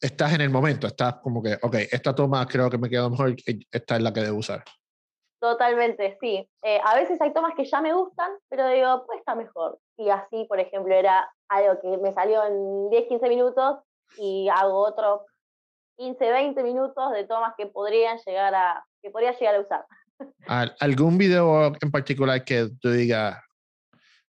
estás 0.00 0.34
en 0.34 0.40
el 0.40 0.50
momento, 0.50 0.86
estás 0.86 1.16
como 1.16 1.42
que, 1.42 1.58
ok, 1.60 1.74
esta 1.90 2.14
toma 2.14 2.46
creo 2.46 2.70
que 2.70 2.78
me 2.78 2.88
quedó 2.88 3.10
mejor, 3.10 3.34
esta 3.70 3.96
es 3.96 4.02
la 4.02 4.12
que 4.12 4.20
debo 4.20 4.38
usar. 4.38 4.62
Totalmente, 5.40 6.18
sí. 6.20 6.48
Eh, 6.62 6.80
a 6.84 6.96
veces 6.96 7.20
hay 7.20 7.32
tomas 7.32 7.54
que 7.54 7.64
ya 7.64 7.80
me 7.80 7.92
gustan, 7.92 8.30
pero 8.48 8.68
digo, 8.68 9.04
pues 9.06 9.20
está 9.20 9.34
mejor. 9.36 9.78
Y 9.96 10.10
así, 10.10 10.44
por 10.48 10.58
ejemplo, 10.58 10.92
era 10.92 11.30
algo 11.48 11.80
que 11.80 11.96
me 11.98 12.12
salió 12.12 12.44
en 12.44 12.90
10, 12.90 13.08
15 13.08 13.28
minutos 13.28 13.78
y 14.16 14.48
hago 14.48 14.78
otro 14.78 15.26
15, 15.96 16.30
20 16.30 16.62
minutos 16.64 17.12
de 17.12 17.24
tomas 17.24 17.54
que 17.56 17.66
podrían 17.66 18.18
llegar 18.26 18.54
a, 18.54 18.84
que 19.00 19.10
podría 19.10 19.32
llegar 19.38 19.54
a 19.54 19.60
usar. 19.60 19.86
¿Algún 20.80 21.16
video 21.18 21.72
en 21.80 21.90
particular 21.92 22.44
que 22.44 22.68
tú 22.80 22.90
digas, 22.90 23.38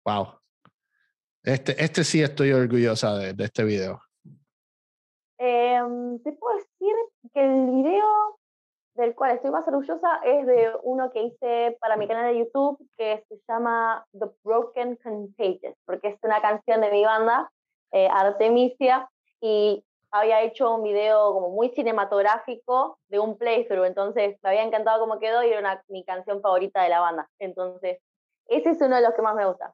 wow, 0.04 0.40
este, 1.44 1.82
este 1.82 2.02
sí 2.02 2.22
estoy 2.22 2.52
orgullosa 2.52 3.16
de, 3.18 3.34
de 3.34 3.44
este 3.44 3.62
video? 3.62 4.00
Em, 5.38 6.18
te 6.24 6.32
puedo 6.32 6.56
decir 6.56 6.94
que 7.32 7.40
el 7.40 7.70
video 7.70 8.38
del 8.94 9.14
cual 9.14 9.30
estoy 9.30 9.52
más 9.52 9.66
orgullosa 9.68 10.20
es 10.24 10.44
de 10.44 10.72
uno 10.82 11.12
que 11.12 11.22
hice 11.22 11.76
para 11.80 11.96
mi 11.96 12.08
canal 12.08 12.32
de 12.32 12.40
YouTube 12.40 12.78
que 12.96 13.24
se 13.28 13.40
llama 13.48 14.04
The 14.18 14.26
Broken 14.42 14.96
Contagious, 14.96 15.76
porque 15.86 16.08
es 16.08 16.18
una 16.22 16.42
canción 16.42 16.80
de 16.80 16.90
mi 16.90 17.04
banda, 17.04 17.50
eh, 17.92 18.08
Artemisia, 18.10 19.08
y 19.40 19.84
había 20.10 20.42
hecho 20.42 20.74
un 20.74 20.82
video 20.82 21.32
como 21.32 21.50
muy 21.50 21.68
cinematográfico 21.68 22.98
de 23.08 23.20
un 23.20 23.38
playthrough, 23.38 23.84
entonces 23.84 24.36
me 24.42 24.50
había 24.50 24.64
encantado 24.64 24.98
cómo 24.98 25.20
quedó 25.20 25.44
y 25.44 25.50
era 25.50 25.84
mi 25.86 26.04
canción 26.04 26.40
favorita 26.40 26.82
de 26.82 26.88
la 26.88 26.98
banda. 26.98 27.30
Entonces, 27.38 27.98
ese 28.46 28.70
es 28.70 28.80
uno 28.80 28.96
de 28.96 29.02
los 29.02 29.14
que 29.14 29.22
más 29.22 29.36
me 29.36 29.46
gusta. 29.46 29.72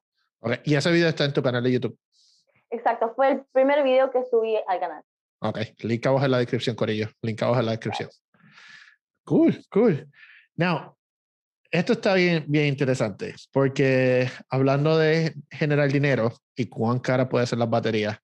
¿Y 0.63 0.75
ese 0.75 0.91
video 0.91 1.09
está 1.09 1.25
en 1.25 1.33
tu 1.33 1.41
canal 1.41 1.63
de 1.63 1.71
YouTube? 1.71 1.97
Exacto, 2.69 3.13
fue 3.15 3.31
el 3.31 3.45
primer 3.51 3.81
video 3.83 4.11
que 4.11 4.23
subí 4.25 4.55
al 4.67 4.79
canal. 4.79 5.03
Ok, 5.49 5.59
link 5.79 6.05
abajo 6.05 6.25
en 6.25 6.31
la 6.31 6.39
descripción, 6.39 6.75
Corillo. 6.75 7.09
Link 7.21 7.41
abajo 7.43 7.59
en 7.59 7.65
la 7.65 7.71
descripción. 7.73 8.09
Cool, 9.23 9.63
cool. 9.69 10.09
Now, 10.55 10.95
esto 11.71 11.93
está 11.93 12.13
bien, 12.13 12.45
bien 12.47 12.67
interesante 12.67 13.35
porque 13.51 14.29
hablando 14.49 14.97
de 14.97 15.35
generar 15.49 15.91
dinero 15.91 16.31
y 16.55 16.67
cuán 16.67 16.99
cara 16.99 17.27
puede 17.27 17.45
ser 17.45 17.59
las 17.59 17.69
baterías, 17.69 18.17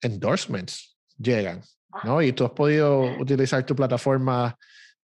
endorsements 0.00 0.98
llegan, 1.18 1.62
¿no? 2.04 2.22
Y 2.22 2.32
tú 2.32 2.44
has 2.44 2.52
podido 2.52 3.02
utilizar 3.18 3.64
tu 3.66 3.76
plataforma 3.76 4.56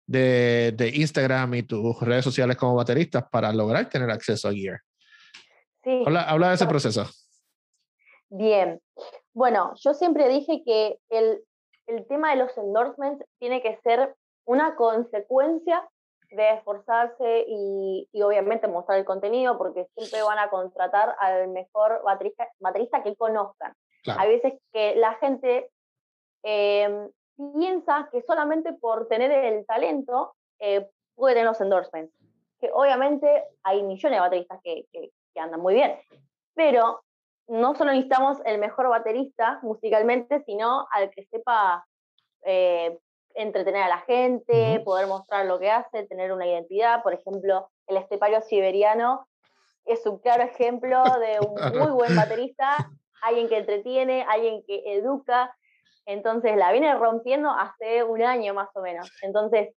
de, 0.07 0.73
de 0.75 0.89
Instagram 0.89 1.53
y 1.55 1.63
tus 1.63 1.99
redes 2.01 2.23
sociales 2.23 2.57
como 2.57 2.75
bateristas 2.75 3.23
para 3.31 3.53
lograr 3.53 3.87
tener 3.89 4.09
acceso 4.09 4.47
a 4.47 4.53
Gear. 4.53 4.79
Sí. 5.83 6.03
Habla, 6.05 6.23
habla 6.23 6.49
de 6.49 6.55
ese 6.55 6.65
proceso. 6.65 7.07
Bien. 8.29 8.79
Bueno, 9.33 9.73
yo 9.75 9.93
siempre 9.93 10.27
dije 10.27 10.63
que 10.63 10.99
el, 11.09 11.43
el 11.87 12.07
tema 12.07 12.31
de 12.31 12.37
los 12.37 12.57
endorsements 12.57 13.23
tiene 13.39 13.61
que 13.61 13.77
ser 13.83 14.15
una 14.45 14.75
consecuencia 14.75 15.87
de 16.31 16.53
esforzarse 16.53 17.45
y, 17.47 18.07
y, 18.11 18.21
obviamente 18.21 18.67
mostrar 18.67 18.99
el 18.99 19.05
contenido 19.05 19.57
porque 19.57 19.87
siempre 19.95 20.21
van 20.21 20.37
a 20.37 20.49
contratar 20.49 21.15
al 21.19 21.47
mejor 21.49 22.01
baterista, 22.03 22.47
baterista 22.59 23.01
que 23.03 23.15
conozcan. 23.15 23.73
Claro. 24.03 24.19
Hay 24.19 24.29
veces 24.29 24.53
que 24.71 24.95
la 24.95 25.15
gente 25.15 25.71
eh, 26.43 27.09
piensa 27.55 28.09
que 28.11 28.21
solamente 28.21 28.73
por 28.73 29.07
tener 29.07 29.31
el 29.31 29.65
talento 29.65 30.35
eh, 30.59 30.87
puede 31.15 31.35
tener 31.35 31.47
los 31.47 31.61
endorsements. 31.61 32.13
Que 32.59 32.69
obviamente 32.71 33.45
hay 33.63 33.83
millones 33.83 34.17
de 34.17 34.21
bateristas 34.21 34.59
que, 34.63 34.85
que, 34.91 35.11
que 35.33 35.39
andan 35.39 35.61
muy 35.61 35.73
bien, 35.73 35.97
pero 36.53 37.01
no 37.49 37.75
solo 37.75 37.91
necesitamos 37.91 38.37
el 38.45 38.59
mejor 38.59 38.89
baterista 38.89 39.59
musicalmente, 39.63 40.43
sino 40.45 40.87
al 40.91 41.09
que 41.09 41.25
sepa 41.25 41.85
eh, 42.43 42.97
entretener 43.33 43.83
a 43.83 43.89
la 43.89 43.99
gente, 43.99 44.81
poder 44.85 45.07
mostrar 45.07 45.45
lo 45.45 45.59
que 45.59 45.71
hace, 45.71 46.05
tener 46.05 46.31
una 46.31 46.45
identidad. 46.45 47.01
Por 47.01 47.13
ejemplo, 47.13 47.69
el 47.87 47.97
estepario 47.97 48.41
siberiano 48.41 49.27
es 49.85 50.05
un 50.05 50.19
claro 50.19 50.43
ejemplo 50.43 51.03
de 51.03 51.39
un 51.39 51.79
muy 51.79 51.91
buen 51.91 52.15
baterista, 52.15 52.75
alguien 53.23 53.49
que 53.49 53.57
entretiene, 53.57 54.25
alguien 54.29 54.63
que 54.67 54.83
educa. 54.93 55.55
Entonces 56.05 56.55
la 56.55 56.71
viene 56.71 56.93
rompiendo 56.95 57.49
hace 57.49 58.03
un 58.03 58.21
año 58.21 58.53
más 58.53 58.69
o 58.75 58.81
menos. 58.81 59.11
Entonces, 59.21 59.73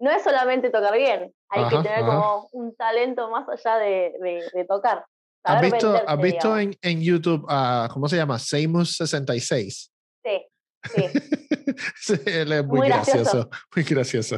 no 0.00 0.10
es 0.12 0.22
solamente 0.22 0.70
tocar 0.70 0.94
bien, 0.94 1.34
hay 1.48 1.62
ajá, 1.62 1.70
que 1.70 1.82
tener 1.82 2.04
ajá. 2.04 2.06
como 2.06 2.48
un 2.52 2.76
talento 2.76 3.28
más 3.30 3.48
allá 3.48 3.78
de, 3.78 4.14
de, 4.20 4.44
de 4.52 4.64
tocar. 4.64 5.04
¿Has 5.44 5.62
visto, 5.62 5.94
¿has 6.06 6.20
visto 6.20 6.58
en, 6.58 6.76
en, 6.82 7.00
YouTube, 7.00 7.44
uh, 7.44 7.88
¿cómo 7.92 8.08
se 8.08 8.16
llama? 8.16 8.36
Seymour66. 8.36 9.90
Sí, 10.24 10.46
sí. 10.84 11.02
sí 11.96 12.14
él 12.26 12.52
es 12.52 12.66
muy, 12.66 12.80
muy 12.80 12.88
gracioso. 12.88 13.48
gracioso. 13.48 13.50
muy 13.74 13.84
gracioso. 13.84 14.36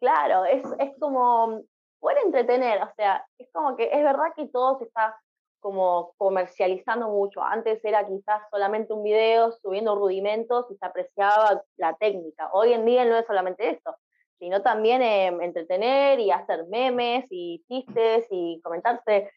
Claro, 0.00 0.44
es, 0.46 0.64
es 0.80 0.90
como, 0.98 1.62
puede 2.00 2.20
entretener, 2.22 2.82
o 2.82 2.92
sea, 2.96 3.24
es 3.38 3.48
como 3.52 3.76
que 3.76 3.84
es 3.84 4.02
verdad 4.02 4.32
que 4.34 4.46
todo 4.48 4.78
se 4.78 4.84
está 4.84 5.16
como 5.62 6.12
comercializando 6.18 7.08
mucho. 7.08 7.40
Antes 7.42 7.82
era 7.84 8.06
quizás 8.06 8.42
solamente 8.50 8.92
un 8.92 9.04
video 9.04 9.52
subiendo 9.52 9.94
rudimentos 9.94 10.66
y 10.70 10.76
se 10.76 10.84
apreciaba 10.84 11.62
la 11.76 11.94
técnica. 11.94 12.50
Hoy 12.52 12.72
en 12.72 12.84
día 12.84 13.04
no 13.04 13.16
es 13.16 13.26
solamente 13.26 13.70
eso, 13.70 13.96
sino 14.40 14.60
también 14.60 15.02
eh, 15.02 15.28
entretener 15.28 16.18
y 16.18 16.32
hacer 16.32 16.66
memes 16.66 17.26
y 17.30 17.64
chistes 17.68 18.26
y 18.30 18.60
comentarse. 18.62 19.30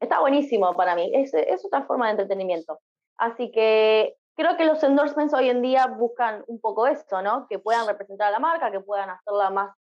Está 0.00 0.20
buenísimo 0.20 0.74
para 0.74 0.94
mí, 0.94 1.10
es, 1.14 1.34
es 1.34 1.64
otra 1.64 1.84
forma 1.84 2.06
de 2.06 2.12
entretenimiento. 2.12 2.80
Así 3.16 3.50
que 3.50 4.16
creo 4.36 4.56
que 4.56 4.64
los 4.64 4.82
endorsements 4.84 5.34
hoy 5.34 5.50
en 5.50 5.62
día 5.62 5.86
buscan 5.86 6.44
un 6.46 6.60
poco 6.60 6.86
eso, 6.86 7.20
¿no? 7.22 7.48
Que 7.48 7.58
puedan 7.58 7.88
representar 7.88 8.28
a 8.28 8.30
la 8.30 8.38
marca, 8.38 8.70
que 8.70 8.80
puedan 8.80 9.10
hacerla 9.10 9.50
más, 9.50 9.76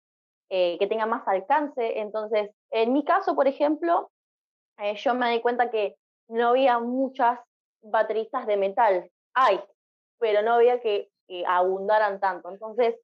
eh, 0.48 0.78
que 0.78 0.86
tenga 0.86 1.04
más 1.04 1.28
alcance. 1.28 2.00
Entonces, 2.00 2.50
en 2.70 2.94
mi 2.94 3.04
caso, 3.04 3.34
por 3.34 3.46
ejemplo, 3.46 4.10
eh, 4.78 4.96
yo 4.96 5.14
me 5.14 5.30
di 5.30 5.42
cuenta 5.42 5.70
que 5.70 5.96
no 6.28 6.48
había 6.48 6.78
muchas 6.78 7.38
bateristas 7.82 8.46
de 8.46 8.56
metal. 8.56 9.10
Hay, 9.34 9.60
pero 10.18 10.40
no 10.40 10.54
había 10.54 10.80
que, 10.80 11.10
que 11.28 11.44
abundaran 11.46 12.18
tanto. 12.18 12.48
Entonces, 12.50 12.96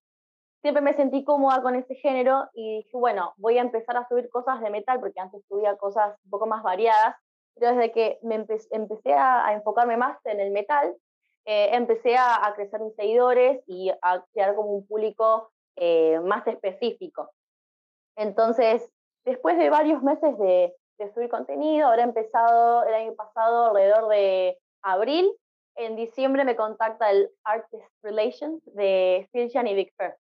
siempre 0.62 0.80
me 0.80 0.94
sentí 0.94 1.24
cómoda 1.24 1.60
con 1.60 1.74
ese 1.74 1.96
género 1.96 2.48
y 2.54 2.78
dije, 2.78 2.96
bueno, 2.96 3.34
voy 3.36 3.58
a 3.58 3.62
empezar 3.62 3.96
a 3.96 4.08
subir 4.08 4.30
cosas 4.30 4.60
de 4.60 4.70
metal, 4.70 5.00
porque 5.00 5.20
antes 5.20 5.44
subía 5.48 5.76
cosas 5.76 6.16
un 6.24 6.30
poco 6.30 6.46
más 6.46 6.62
variadas, 6.62 7.16
pero 7.54 7.74
desde 7.74 7.92
que 7.92 8.18
me 8.22 8.36
empe 8.36 8.58
empecé 8.70 9.12
a, 9.12 9.46
a, 9.46 9.52
enfocarme 9.52 9.96
más 9.96 10.18
en 10.24 10.40
el 10.40 10.52
metal, 10.52 10.94
eh, 11.44 11.70
empecé 11.72 12.16
a, 12.16 12.46
a, 12.46 12.54
crecer 12.54 12.80
mis 12.80 12.94
seguidores 12.94 13.62
y 13.66 13.90
a 13.90 14.24
crear 14.32 14.54
como 14.54 14.70
un 14.70 14.86
público 14.86 15.50
eh, 15.76 16.20
más 16.20 16.46
específico. 16.46 17.30
Entonces, 18.16 18.88
después 19.24 19.58
de 19.58 19.68
varios 19.68 20.02
meses 20.02 20.38
de, 20.38 20.74
de 20.98 21.12
subir 21.12 21.28
contenido, 21.28 21.88
habrá 21.88 22.04
empezado 22.04 22.84
el 22.84 22.94
año 22.94 23.14
pasado 23.16 23.66
alrededor 23.66 24.08
de 24.08 24.58
abril, 24.82 25.32
en 25.74 25.96
diciembre 25.96 26.44
me 26.44 26.54
contacta 26.54 27.10
el 27.10 27.30
Artist 27.44 27.88
Relations 28.02 28.62
de 28.74 29.28
Siljan 29.32 29.66
y 29.66 29.74
Big 29.74 29.92
Fair 29.96 30.16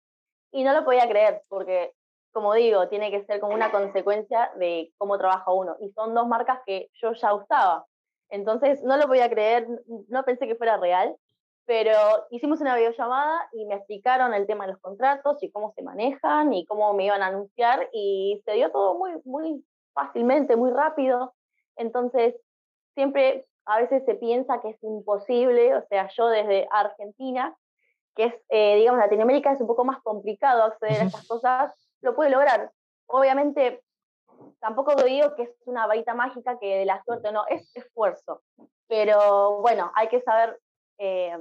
y 0.52 0.64
no 0.64 0.72
lo 0.72 0.84
podía 0.84 1.08
creer, 1.08 1.42
porque, 1.48 1.92
como 2.32 2.54
digo, 2.54 2.88
tiene 2.88 3.10
que 3.10 3.24
ser 3.24 3.40
como 3.40 3.54
una 3.54 3.70
consecuencia 3.70 4.50
de 4.56 4.92
cómo 4.98 5.18
trabaja 5.18 5.52
uno. 5.52 5.76
Y 5.80 5.90
son 5.90 6.14
dos 6.14 6.26
marcas 6.26 6.60
que 6.66 6.88
yo 6.94 7.12
ya 7.12 7.34
usaba. 7.34 7.86
Entonces, 8.28 8.82
no 8.82 8.96
lo 8.96 9.06
podía 9.06 9.28
creer, 9.28 9.66
no 10.08 10.24
pensé 10.24 10.46
que 10.46 10.56
fuera 10.56 10.76
real, 10.76 11.16
pero 11.66 11.92
hicimos 12.30 12.60
una 12.60 12.74
videollamada 12.74 13.48
y 13.52 13.64
me 13.64 13.76
explicaron 13.76 14.34
el 14.34 14.46
tema 14.46 14.66
de 14.66 14.72
los 14.72 14.80
contratos 14.80 15.42
y 15.42 15.50
cómo 15.50 15.72
se 15.76 15.82
manejan 15.82 16.52
y 16.52 16.64
cómo 16.64 16.94
me 16.94 17.04
iban 17.06 17.22
a 17.22 17.28
anunciar 17.28 17.88
y 17.92 18.42
se 18.44 18.52
dio 18.52 18.70
todo 18.70 18.98
muy, 18.98 19.12
muy 19.24 19.64
fácilmente, 19.92 20.56
muy 20.56 20.70
rápido. 20.70 21.34
Entonces, 21.76 22.34
siempre 22.94 23.46
a 23.66 23.80
veces 23.80 24.04
se 24.04 24.14
piensa 24.16 24.60
que 24.60 24.70
es 24.70 24.82
imposible, 24.82 25.76
o 25.76 25.82
sea, 25.88 26.08
yo 26.16 26.26
desde 26.26 26.66
Argentina 26.70 27.56
que 28.14 28.24
es, 28.24 28.34
eh, 28.48 28.76
digamos, 28.76 29.00
Latinoamérica 29.00 29.52
es 29.52 29.60
un 29.60 29.66
poco 29.66 29.84
más 29.84 30.00
complicado 30.02 30.64
acceder 30.64 31.00
a 31.00 31.04
estas 31.04 31.26
cosas, 31.26 31.72
lo 32.00 32.14
puede 32.14 32.30
lograr. 32.30 32.70
Obviamente, 33.06 33.82
tampoco 34.60 34.94
digo 35.02 35.34
que 35.34 35.44
es 35.44 35.50
una 35.66 35.86
varita 35.86 36.14
mágica 36.14 36.58
que 36.58 36.78
de 36.78 36.84
la 36.84 37.02
suerte 37.04 37.32
no, 37.32 37.44
es 37.48 37.74
esfuerzo. 37.74 38.42
Pero 38.88 39.60
bueno, 39.60 39.90
hay 39.94 40.08
que 40.08 40.20
saber 40.20 40.58
eh, 40.98 41.36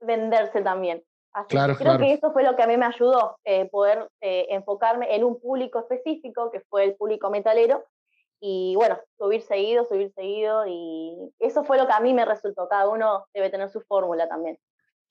venderse 0.00 0.62
también. 0.62 1.02
Así 1.32 1.48
claro, 1.48 1.72
que 1.72 1.78
creo 1.78 1.92
claro. 1.96 2.04
que 2.04 2.12
eso 2.12 2.32
fue 2.32 2.44
lo 2.44 2.54
que 2.54 2.62
a 2.62 2.66
mí 2.68 2.76
me 2.76 2.86
ayudó, 2.86 3.38
eh, 3.44 3.68
poder 3.68 4.08
eh, 4.20 4.46
enfocarme 4.50 5.14
en 5.16 5.24
un 5.24 5.40
público 5.40 5.80
específico, 5.80 6.50
que 6.52 6.60
fue 6.60 6.84
el 6.84 6.94
público 6.94 7.28
metalero, 7.28 7.84
y 8.38 8.76
bueno, 8.76 9.00
subir 9.18 9.42
seguido, 9.42 9.84
subir 9.84 10.12
seguido, 10.12 10.64
y 10.66 11.32
eso 11.40 11.64
fue 11.64 11.76
lo 11.76 11.86
que 11.86 11.92
a 11.92 12.00
mí 12.00 12.14
me 12.14 12.24
resultó. 12.24 12.68
Cada 12.68 12.88
uno 12.88 13.26
debe 13.34 13.50
tener 13.50 13.68
su 13.68 13.80
fórmula 13.80 14.28
también. 14.28 14.58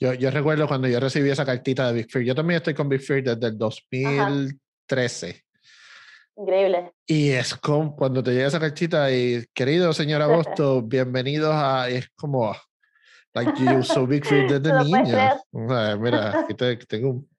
Yo, 0.03 0.13
yo 0.15 0.31
recuerdo 0.31 0.67
cuando 0.67 0.89
yo 0.89 0.99
recibí 0.99 1.29
esa 1.29 1.45
cartita 1.45 1.87
de 1.87 1.93
Big 1.93 2.11
Fear. 2.11 2.25
Yo 2.25 2.35
también 2.35 2.57
estoy 2.57 2.73
con 2.73 2.89
Big 2.89 2.99
Fear 2.99 3.23
desde 3.23 3.47
el 3.47 3.57
2013. 3.57 5.29
Ajá. 5.29 5.39
Increíble. 6.35 6.91
Y 7.07 7.29
es 7.29 7.55
como 7.55 7.95
cuando 7.95 8.21
te 8.21 8.31
llega 8.31 8.47
esa 8.47 8.59
cartita 8.59 9.09
y, 9.09 9.45
querido 9.53 9.93
señor 9.93 10.21
Agosto, 10.21 10.81
bienvenidos 10.81 11.53
a. 11.55 11.87
Es 11.87 12.09
como. 12.17 12.53
Like 13.33 13.53
you 13.63 13.81
so 13.81 14.05
Big 14.05 14.25
Fear 14.27 14.59
desde 14.59 14.73
¿No 14.73 14.83
niña. 14.83 15.39
O 15.53 15.69
sea, 15.69 15.95
mira, 15.95 16.41
aquí 16.41 16.53
te, 16.53 16.75
tengo 16.85 17.09
un. 17.09 17.29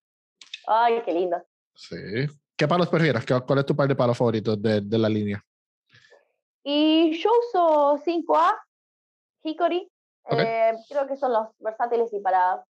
Ay, 0.67 1.03
qué 1.05 1.13
lindo. 1.13 1.37
Sí. 1.75 1.97
¿Qué 2.57 2.67
palos 2.67 2.89
prefieres? 2.89 3.27
¿Cuál 3.47 3.59
es 3.59 3.67
tu 3.67 3.77
par 3.77 3.89
de 3.89 3.95
palos 3.95 4.17
favoritos 4.17 4.63
de, 4.63 4.81
de 4.81 4.99
la 4.99 5.11
línea? 5.11 5.45
Y 6.65 7.13
yo 7.23 7.31
uso 7.47 8.03
5A, 8.03 8.57
Hickory, 9.43 9.87
Okay. 10.25 10.47
Eh, 10.47 10.73
creo 10.89 11.07
que 11.07 11.17
son 11.17 11.33
los 11.33 11.49
versátiles 11.59 12.13
y 12.13 12.21
para 12.21 12.65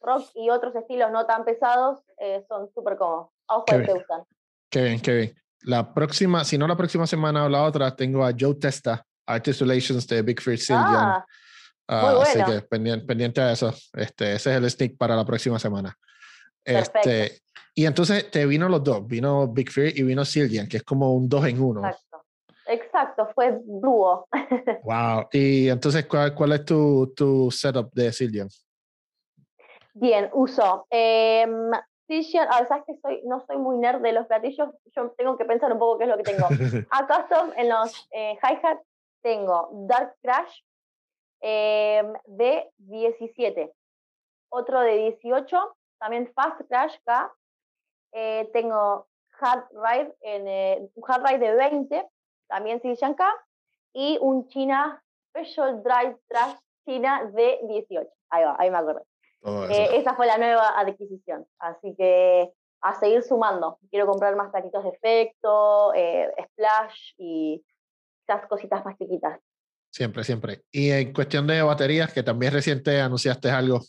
rock 0.00 0.30
y 0.34 0.50
otros 0.50 0.74
estilos 0.74 1.10
no 1.10 1.26
tan 1.26 1.44
pesados 1.44 2.00
eh, 2.18 2.44
son 2.48 2.70
súper 2.72 2.96
cómodos. 2.96 3.28
¿A 3.48 3.56
vos 3.56 3.64
te 3.66 3.92
gustan? 3.92 4.22
Qué 4.70 4.84
bien, 4.84 5.00
qué 5.00 5.14
bien. 5.14 5.34
La 5.62 5.92
próxima, 5.94 6.44
si 6.44 6.58
no 6.58 6.66
la 6.66 6.76
próxima 6.76 7.06
semana 7.06 7.44
o 7.44 7.48
la 7.48 7.62
otra, 7.64 7.94
tengo 7.94 8.24
a 8.24 8.32
Joe 8.38 8.54
Testa, 8.54 9.04
Artist 9.26 9.60
Relations 9.60 10.06
de 10.06 10.22
Big 10.22 10.40
Fear. 10.40 10.58
Ah, 10.70 11.24
uh, 11.88 11.92
muy 11.92 12.14
bueno. 12.14 12.20
Así 12.22 12.52
que 12.52 12.60
pendiente, 12.62 13.06
pendiente 13.06 13.40
a 13.40 13.52
eso. 13.52 13.72
Este, 13.92 14.34
ese 14.34 14.50
es 14.50 14.56
el 14.56 14.70
sneak 14.70 14.96
para 14.96 15.16
la 15.16 15.24
próxima 15.24 15.58
semana. 15.58 15.96
Perfecto. 16.62 17.10
Este, 17.10 17.42
y 17.74 17.86
entonces 17.86 18.30
te 18.30 18.46
vino 18.46 18.68
los 18.68 18.84
dos, 18.84 19.06
vino 19.06 19.48
Big 19.48 19.70
Fear 19.70 19.92
y 19.96 20.02
vino 20.02 20.24
Siljan, 20.24 20.68
que 20.68 20.78
es 20.78 20.82
como 20.82 21.12
un 21.14 21.28
dos 21.28 21.46
en 21.46 21.60
uno. 21.60 21.80
Exacto. 21.80 22.13
Exacto, 23.04 23.32
fue 23.34 23.60
dúo. 23.64 24.26
wow. 24.82 25.28
Y 25.32 25.68
entonces, 25.68 26.06
¿cuál, 26.06 26.34
cuál 26.34 26.52
es 26.52 26.64
tu, 26.64 27.12
tu 27.14 27.50
setup 27.50 27.92
de 27.92 28.12
Siljan? 28.12 28.48
Bien, 29.94 30.30
uso. 30.32 30.86
Eh, 30.90 31.46
Siljan, 32.06 32.48
a 32.48 32.66
sabes 32.66 32.84
que 32.86 32.96
soy, 33.00 33.22
no 33.24 33.44
soy 33.46 33.58
muy 33.58 33.76
nerd 33.76 34.00
de 34.00 34.12
los 34.12 34.26
platillos, 34.26 34.68
yo 34.94 35.10
tengo 35.16 35.36
que 35.36 35.44
pensar 35.44 35.72
un 35.72 35.78
poco 35.78 35.98
qué 35.98 36.04
es 36.04 36.10
lo 36.10 36.16
que 36.16 36.24
tengo. 36.24 36.46
A 36.90 37.06
custom, 37.06 37.52
en 37.56 37.68
los 37.68 38.08
eh, 38.12 38.38
hi-hat, 38.42 38.78
tengo 39.22 39.70
Dark 39.86 40.16
Crash 40.22 40.60
eh, 41.40 42.02
de 42.26 42.70
17, 42.78 43.72
otro 44.50 44.80
de 44.80 44.96
18, 44.96 45.76
también 45.98 46.30
Fast 46.34 46.60
Crash 46.68 46.96
K, 47.04 47.32
eh, 48.12 48.50
tengo 48.52 49.06
hard 49.40 49.64
ride, 49.72 50.14
en, 50.20 50.48
eh, 50.48 50.88
hard 51.06 51.26
ride 51.26 51.38
de 51.38 51.54
20, 51.54 52.06
también 52.48 52.80
Siljan 52.80 53.14
K, 53.14 53.24
y 53.92 54.18
un 54.20 54.48
China 54.48 55.02
Special 55.30 55.82
Drive 55.82 56.16
Trash 56.28 56.56
China 56.86 57.30
de 57.32 57.60
18. 57.68 58.08
Ahí 58.30 58.44
va, 58.44 58.56
ahí 58.58 58.70
me 58.70 58.78
acuerdo. 58.78 59.04
Eh, 59.70 59.98
esa 59.98 60.14
fue 60.14 60.26
la 60.26 60.38
nueva 60.38 60.78
adquisición. 60.78 61.46
Así 61.58 61.94
que 61.96 62.52
a 62.80 62.94
seguir 62.98 63.22
sumando. 63.22 63.78
Quiero 63.90 64.06
comprar 64.06 64.34
más 64.36 64.50
platitos 64.50 64.84
de 64.84 64.90
efecto, 64.90 65.92
splash 66.44 67.12
y 67.18 67.64
esas 68.26 68.46
cositas 68.46 68.84
más 68.84 68.96
chiquitas. 68.98 69.38
Siempre, 69.90 70.24
siempre. 70.24 70.62
Y 70.72 70.90
en 70.90 71.12
cuestión 71.12 71.46
de 71.46 71.62
baterías, 71.62 72.12
que 72.12 72.22
también 72.22 72.52
reciente 72.52 73.00
anunciaste 73.00 73.48
algo. 73.50 73.80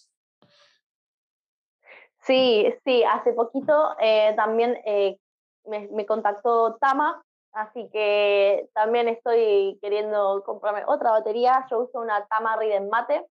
Sí, 2.21 2.71
sí, 2.83 3.03
hace 3.03 3.33
poquito 3.33 3.95
eh, 3.99 4.33
también 4.35 4.77
eh, 4.85 5.17
me, 5.65 6.05
contactó 6.05 6.75
Tama, 6.79 7.23
así 7.55 7.89
que 7.91 8.69
también 8.73 9.07
estoy 9.07 9.79
queriendo 9.81 10.43
comprarme 10.45 10.83
otra 10.85 11.11
batería. 11.11 11.65
Yo 11.71 11.79
uso 11.79 11.99
una 11.99 12.25
Tama 12.27 12.57
Rhythm 12.57 12.89
Mate, 12.89 13.25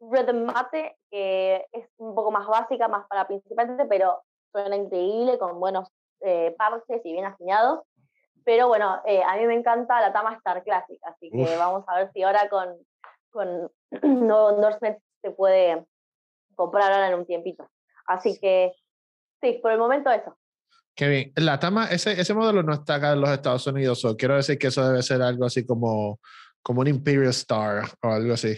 Rhythm 0.00 0.44
Mate, 0.44 0.96
que 1.10 1.66
es 1.72 1.86
un 1.98 2.14
poco 2.14 2.30
más 2.30 2.46
básica, 2.46 2.88
más 2.88 3.06
para 3.08 3.26
principiantes, 3.26 3.86
pero 3.88 4.22
suena 4.52 4.76
increíble, 4.76 5.38
con 5.38 5.58
buenos 5.58 5.88
eh, 6.20 6.54
parches 6.56 7.04
y 7.04 7.12
bien 7.12 7.24
afinados. 7.24 7.80
Pero 8.44 8.68
bueno, 8.68 9.00
eh, 9.06 9.22
a 9.22 9.36
mí 9.36 9.46
me 9.46 9.54
encanta 9.54 10.00
la 10.00 10.12
Tama 10.12 10.34
Star 10.34 10.62
Classic, 10.62 10.98
así 11.02 11.30
que 11.30 11.56
vamos 11.56 11.84
a 11.88 11.96
ver 11.96 12.12
si 12.12 12.22
ahora 12.22 12.48
con, 12.48 12.76
con 13.30 13.70
nuevo 14.02 14.50
endorsement 14.50 14.98
se 15.22 15.30
puede 15.30 15.84
comprar 16.54 16.92
ahora 16.92 17.08
en 17.08 17.14
un 17.14 17.26
tiempito. 17.26 17.66
Así 18.06 18.38
que 18.38 18.72
sí, 19.40 19.54
por 19.62 19.72
el 19.72 19.78
momento 19.78 20.10
eso. 20.10 20.36
Qué 20.94 21.08
bien. 21.08 21.32
La 21.36 21.58
Tama, 21.58 21.86
ese, 21.86 22.20
ese 22.20 22.34
modelo 22.34 22.62
no 22.62 22.72
está 22.72 22.96
acá 22.96 23.12
en 23.12 23.20
los 23.20 23.30
Estados 23.30 23.66
Unidos, 23.66 24.04
o 24.04 24.16
quiero 24.16 24.36
decir 24.36 24.58
que 24.58 24.68
eso 24.68 24.86
debe 24.86 25.02
ser 25.02 25.22
algo 25.22 25.44
así 25.44 25.66
como, 25.66 26.20
como 26.62 26.80
un 26.80 26.88
Imperial 26.88 27.30
Star 27.30 27.84
o 28.02 28.08
algo 28.08 28.34
así. 28.34 28.56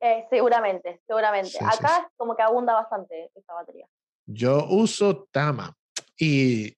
Eh, 0.00 0.26
seguramente, 0.28 1.00
seguramente. 1.06 1.56
acá 1.60 1.98
es 1.98 2.12
como 2.16 2.34
que 2.34 2.42
abunda 2.42 2.74
bastante 2.74 3.30
esta 3.34 3.54
batería. 3.54 3.86
Yo 4.26 4.66
uso 4.68 5.28
Tama 5.30 5.76
y 6.18 6.76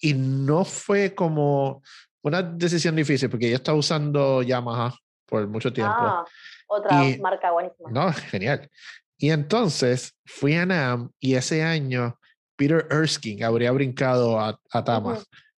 y 0.00 0.14
no 0.14 0.64
fue 0.64 1.14
como 1.14 1.82
una 2.22 2.42
decisión 2.42 2.96
difícil 2.96 3.30
porque 3.30 3.50
yo 3.50 3.56
estaba 3.56 3.78
usando 3.78 4.42
Yamaha 4.42 4.94
por 5.26 5.46
mucho 5.46 5.72
tiempo. 5.72 5.94
Ah, 5.98 6.24
otra 6.68 7.02
marca 7.20 7.50
buenísima. 7.50 7.90
No, 7.90 8.12
genial. 8.12 8.68
Y 9.16 9.30
entonces 9.30 10.14
fui 10.24 10.54
a 10.54 10.64
NAM 10.64 11.10
y 11.18 11.34
ese 11.34 11.62
año 11.62 12.18
Peter 12.58 12.88
Erskine 12.90 13.44
habría 13.44 13.70
brincado 13.70 14.38
a, 14.38 14.60
a 14.72 14.84
Tama. 14.84 15.16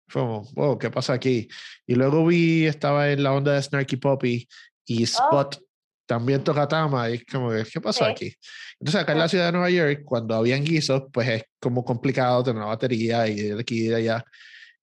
Fue 0.09 0.23
como, 0.23 0.43
wow, 0.55 0.79
¿qué 0.79 0.91
pasa 0.91 1.13
aquí? 1.13 1.49
Y 1.87 1.95
luego 1.95 2.27
vi, 2.27 2.67
estaba 2.67 3.11
en 3.11 3.23
la 3.23 3.33
onda 3.33 3.53
de 3.53 3.63
Snarky 3.63 3.97
Poppy 3.97 4.49
y 4.85 5.03
oh. 5.03 5.05
Spot 5.05 5.63
también 6.07 6.43
toca 6.43 6.67
Tama. 6.67 7.09
Y 7.09 7.21
como, 7.25 7.51
¿qué 7.51 7.81
pasó 7.81 8.05
aquí? 8.05 8.35
Entonces, 8.81 9.01
acá 9.01 9.13
en 9.13 9.19
la 9.21 9.29
ciudad 9.29 9.47
de 9.47 9.53
Nueva 9.53 9.71
York, 9.71 10.03
cuando 10.05 10.35
habían 10.35 10.65
guisos, 10.65 11.05
pues 11.13 11.29
es 11.29 11.45
como 11.61 11.85
complicado 11.85 12.43
tener 12.43 12.57
una 12.57 12.67
batería 12.67 13.29
y 13.29 13.37
de 13.37 13.61
aquí 13.61 13.85
y 13.85 13.89
de 13.89 13.97
allá. 13.97 14.25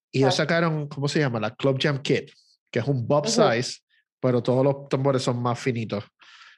Y 0.10 0.20
ellos 0.20 0.36
sacaron, 0.36 0.88
¿cómo 0.88 1.10
se 1.10 1.20
llama? 1.20 1.42
La 1.42 1.54
Club 1.54 1.78
Jam 1.82 2.02
Kit, 2.02 2.32
que 2.72 2.80
es 2.80 2.88
un 2.88 3.06
bob 3.06 3.28
size, 3.28 3.82
pero 4.22 4.42
todos 4.42 4.64
los 4.64 4.88
tambores 4.88 5.22
son 5.22 5.42
más 5.42 5.60
finitos. 5.60 6.06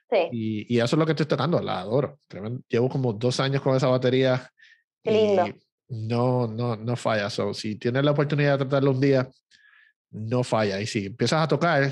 Sí. 0.08 0.18
Y, 0.32 0.76
y, 0.76 0.78
eso 0.78 0.96
es 0.96 1.00
lo 1.00 1.06
que 1.06 1.14
estoy 1.14 1.26
tocando, 1.26 1.60
la 1.60 1.80
adoro. 1.80 2.20
Llevo 2.70 2.90
como 2.90 3.12
dos 3.12 3.40
años 3.40 3.64
con 3.64 3.76
esa 3.76 3.88
batería. 3.88 4.52
Qué 5.08 5.12
lindo. 5.12 5.46
no, 5.90 6.48
no, 6.48 6.76
no 6.76 6.96
falla. 6.96 7.30
So, 7.30 7.54
si 7.54 7.76
tienes 7.76 8.04
la 8.04 8.12
oportunidad 8.12 8.54
de 8.54 8.66
tratarlo 8.66 8.92
un 8.92 9.02
día, 9.02 9.28
no 10.12 10.44
falla. 10.44 10.80
Y 10.80 10.88
si 10.88 11.08
empiezas 11.08 11.44
a 11.44 11.48
tocar, 11.48 11.92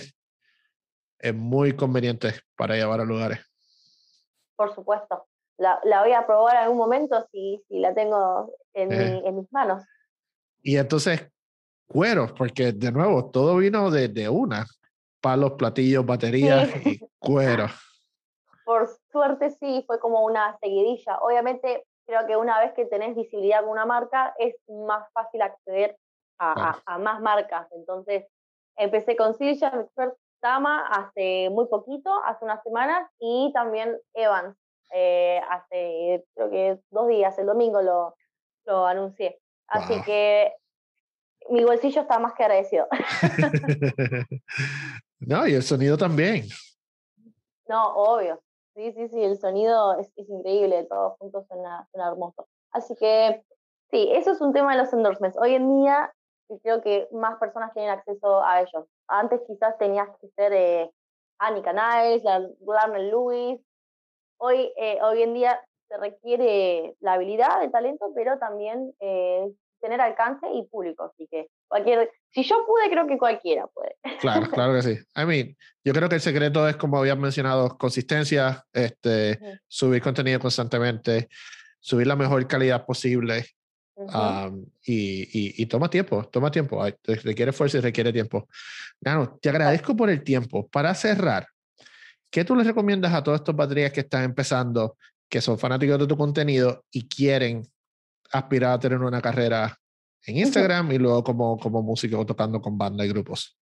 es 1.20 1.36
muy 1.36 1.76
conveniente 1.76 2.34
para 2.56 2.76
llevar 2.76 3.02
a 3.02 3.06
lugares. 3.06 3.40
Por 4.56 4.74
supuesto 4.74 5.28
la, 5.58 5.80
la, 5.84 6.02
voy 6.02 6.12
a 6.14 6.26
probar 6.26 6.56
en 6.56 6.64
algún 6.64 6.78
momento 6.78 7.28
si, 7.32 7.64
si 7.68 7.80
la 7.80 7.94
tengo 7.94 8.54
en, 8.74 8.92
eh. 8.92 9.22
en, 9.26 9.36
mis 9.36 9.52
manos. 9.52 9.84
Y 10.62 10.78
entonces, 10.78 11.30
cueros, 11.88 12.32
porque 12.34 12.72
de 12.72 12.92
nuevo, 12.92 13.30
todo 13.30 13.58
vino 13.58 13.90
de, 13.92 14.08
de 14.08 14.30
una. 14.30 14.66
Palos, 15.22 15.54
platillos, 15.54 16.06
baterías 16.06 16.70
y 16.86 17.00
cuero. 17.20 17.68
Por 18.64 18.90
suerte 19.12 19.52
sí, 19.52 19.84
fue 19.88 20.00
como 20.00 20.24
una 20.24 20.58
seguidilla. 20.60 21.20
Obviamente, 21.20 21.86
creo 22.06 22.26
que 22.28 22.38
una 22.38 22.60
vez 22.60 22.74
que 22.74 22.86
tenés 22.86 23.16
visibilidad 23.16 23.62
con 23.62 23.70
una 23.70 23.86
marca, 23.86 24.34
es 24.38 24.56
más 24.68 25.12
fácil 25.14 25.42
acceder 25.42 25.98
a, 26.40 26.82
a, 26.86 26.98
más 26.98 27.22
marcas. 27.22 27.68
Entonces, 27.72 28.26
empecé 28.76 29.16
con 29.16 29.34
Silja, 29.36 29.68
Expert 29.68 30.16
Tama 30.42 30.88
hace 30.88 31.50
muy 31.50 31.66
poquito, 31.68 32.12
hace 32.26 32.46
unas 32.46 32.62
semanas, 32.62 33.10
y 33.20 33.52
también 33.54 33.98
Evans, 34.14 34.56
eh, 34.94 35.42
hace 35.50 36.24
creo 36.36 36.52
que 36.52 36.80
dos 36.92 37.08
días, 37.08 37.38
el 37.40 37.48
domingo 37.48 37.82
lo, 37.82 38.16
lo 38.66 38.86
anuncié. 38.86 39.40
Así 39.68 40.00
que 40.04 40.54
mi 41.50 41.64
bolsillo 41.64 42.02
está 42.02 42.20
más 42.20 42.34
que 42.34 42.44
agradecido. 42.44 42.88
no, 45.20 45.48
y 45.48 45.56
el 45.56 45.64
sonido 45.64 45.98
también. 45.98 46.46
No, 47.68 47.96
obvio. 47.96 48.42
Sí, 48.76 48.92
sí, 48.92 49.08
sí, 49.08 49.24
el 49.24 49.38
sonido 49.40 49.98
es, 50.00 50.12
increíble, 50.18 50.84
todos 50.90 51.18
juntos 51.18 51.46
suena, 51.48 51.88
suena, 51.92 52.10
hermoso. 52.10 52.46
Así 52.72 52.94
que 52.96 53.42
sí, 53.90 54.10
eso 54.12 54.32
es 54.32 54.42
un 54.42 54.52
tema 54.52 54.74
de 54.76 54.84
los 54.84 54.92
endorsements. 54.92 55.38
Hoy 55.38 55.56
en 55.56 55.82
día 55.82 56.14
creo 56.62 56.82
que 56.82 57.08
más 57.12 57.40
personas 57.40 57.74
tienen 57.74 57.92
acceso 57.92 58.44
a 58.44 58.60
ellos. 58.62 58.86
Antes 59.08 59.42
quizás 59.48 59.78
tenías 59.78 60.10
que 60.20 60.28
ser 60.36 60.52
eh, 60.52 60.92
Annie 61.40 61.62
Canales, 61.62 62.22
Larner 62.66 63.02
Lewis, 63.04 63.62
hoy, 64.38 64.74
eh, 64.76 65.00
hoy 65.02 65.24
en 65.24 65.34
día 65.34 65.66
se 65.88 65.98
requiere 65.98 66.98
la 67.00 67.14
habilidad, 67.14 67.64
el 67.64 67.72
talento, 67.72 68.12
pero 68.14 68.38
también 68.40 68.94
eh, 69.00 69.54
tener 69.80 70.02
alcance 70.02 70.52
y 70.52 70.64
público. 70.68 71.04
Así 71.04 71.28
que 71.28 71.48
cualquier, 71.68 72.10
si 72.32 72.44
yo 72.44 72.66
pude, 72.66 72.90
creo 72.90 73.08
que 73.08 73.18
cualquiera 73.18 73.68
puede. 73.68 73.96
Claro, 74.20 74.50
claro 74.50 74.74
que 74.74 74.82
sí. 74.82 75.00
I 75.16 75.26
mean, 75.26 75.58
yo 75.84 75.94
creo 75.94 76.10
que 76.10 76.16
el 76.16 76.22
secreto 76.22 76.68
es, 76.68 76.76
como 76.76 76.98
habías 76.98 77.18
mencionado, 77.18 77.78
consistencia, 77.78 78.64
este, 78.74 79.40
subir 79.68 80.02
contenido 80.02 80.40
constantemente, 80.40 81.30
subir 81.80 82.08
la 82.08 82.16
mejor 82.16 82.46
calidad 82.48 82.86
posible. 82.86 83.46
y, 84.86 85.62
y, 85.62 85.66
toma 85.68 85.90
tiempo, 85.90 86.26
toma 86.26 86.52
tiempo, 86.52 86.84
requiere 87.24 87.54
fuerza 87.54 87.78
y 87.78 87.82
requiere 87.82 88.12
tiempo. 88.12 88.48
Nano, 89.00 89.38
te 89.42 89.50
agradezco 89.50 89.96
por 89.96 90.10
el 90.10 90.22
tiempo. 90.22 90.68
Para 90.68 90.94
cerrar, 90.94 91.48
¿Qué 92.36 92.44
tú 92.44 92.54
les 92.54 92.68
recomiendas 92.68 93.14
a 93.14 93.24
todos 93.24 93.40
estos 93.40 93.56
baterías 93.56 93.94
que 93.94 94.02
están 94.02 94.24
empezando, 94.24 94.98
que 95.30 95.40
son 95.40 95.58
fanáticos 95.58 95.98
de 95.98 96.06
tu 96.06 96.18
contenido 96.18 96.84
y 96.92 97.08
quieren 97.08 97.66
aspirar 98.30 98.74
a 98.74 98.80
tener 98.80 99.00
una 99.00 99.22
carrera 99.22 99.80
en 100.28 100.38
Instagram 100.38 100.92
y 100.92 100.98
luego 100.98 101.24
como, 101.24 101.58
como 101.58 101.82
músico 101.82 102.26
tocando 102.26 102.62
con 102.62 102.78
banda 102.78 103.06
y 103.06 103.10
grupos? 103.10 103.58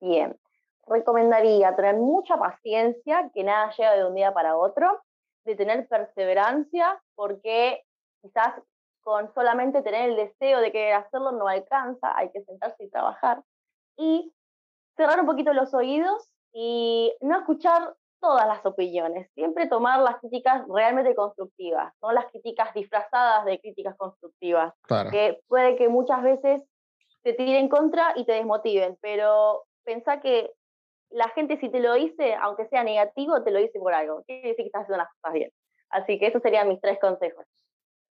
Bien, 0.00 0.38
recomendaría 0.86 1.74
tener 1.76 1.96
mucha 1.96 2.38
paciencia, 2.38 3.30
que 3.34 3.44
nada 3.44 3.70
llega 3.76 3.96
de 3.96 4.04
un 4.04 4.14
día 4.14 4.32
para 4.32 4.56
otro, 4.56 5.02
de 5.44 5.54
tener 5.56 5.86
perseverancia, 5.88 7.02
porque 7.14 7.82
quizás 8.22 8.54
con 9.00 9.32
solamente 9.34 9.82
tener 9.82 10.10
el 10.10 10.16
deseo 10.16 10.60
de 10.60 10.72
querer 10.72 10.94
hacerlo 10.94 11.32
no 11.32 11.48
alcanza, 11.48 12.16
hay 12.16 12.30
que 12.30 12.42
sentarse 12.42 12.84
y 12.84 12.90
trabajar. 12.90 13.42
Y 13.96 14.32
cerrar 14.96 15.20
un 15.20 15.26
poquito 15.26 15.52
los 15.52 15.72
oídos 15.74 16.30
y 16.52 17.14
no 17.20 17.38
escuchar 17.38 17.94
todas 18.20 18.46
las 18.46 18.64
opiniones, 18.64 19.28
siempre 19.34 19.66
tomar 19.66 20.00
las 20.00 20.16
críticas 20.20 20.62
realmente 20.68 21.14
constructivas, 21.14 21.92
no 22.02 22.12
las 22.12 22.26
críticas 22.26 22.72
disfrazadas 22.74 23.44
de 23.46 23.58
críticas 23.60 23.96
constructivas, 23.96 24.74
que 25.10 25.40
puede 25.48 25.76
que 25.76 25.88
muchas 25.88 26.22
veces 26.22 26.62
te 27.22 27.32
tiren 27.32 27.68
contra 27.68 28.12
y 28.16 28.24
te 28.24 28.32
desmotiven, 28.32 28.96
pero 29.00 29.64
pensá 29.84 30.20
que 30.20 30.50
la 31.10 31.28
gente 31.30 31.58
si 31.58 31.68
te 31.68 31.80
lo 31.80 31.94
dice, 31.94 32.34
aunque 32.34 32.66
sea 32.68 32.84
negativo, 32.84 33.42
te 33.42 33.50
lo 33.50 33.58
dice 33.58 33.78
por 33.78 33.92
algo, 33.92 34.22
quiere 34.24 34.48
decir 34.48 34.64
que 34.64 34.66
estás 34.66 34.82
haciendo 34.82 34.98
las 34.98 35.12
cosas 35.14 35.32
bien. 35.34 35.50
Así 35.90 36.18
que 36.18 36.28
esos 36.28 36.40
serían 36.42 36.68
mis 36.68 36.80
tres 36.80 36.98
consejos. 37.00 37.44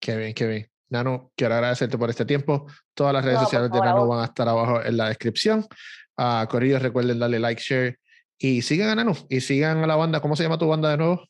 Qué 0.01 0.16
bien, 0.16 0.35
qué 0.35 0.47
bien. 0.47 0.71
Nano, 0.90 1.31
quiero 1.37 1.55
agradecerte 1.55 1.99
por 1.99 2.11
este 2.11 2.25
tiempo. 2.25 2.66
Todas 2.94 3.12
las 3.12 3.25
redes 3.25 3.40
sociales 3.40 3.71
de 3.71 3.79
Nano 3.79 4.07
van 4.09 4.21
a 4.21 4.25
estar 4.25 4.49
abajo 4.49 4.83
en 4.83 4.97
la 4.97 5.09
descripción. 5.09 5.64
Uh, 6.16 6.47
Corillos, 6.49 6.83
recuerden 6.83 7.18
darle 7.18 7.38
like, 7.38 7.61
share 7.61 7.99
y 8.38 8.62
sigan 8.62 8.90
a 8.90 8.94
Nanu 8.94 9.14
y 9.29 9.40
sigan 9.40 9.83
a 9.83 9.87
la 9.87 9.96
banda. 9.96 10.20
¿Cómo 10.20 10.37
se 10.37 10.44
llama 10.44 10.59
tu 10.59 10.68
banda 10.68 10.90
de 10.90 10.96
nuevo? 10.96 11.27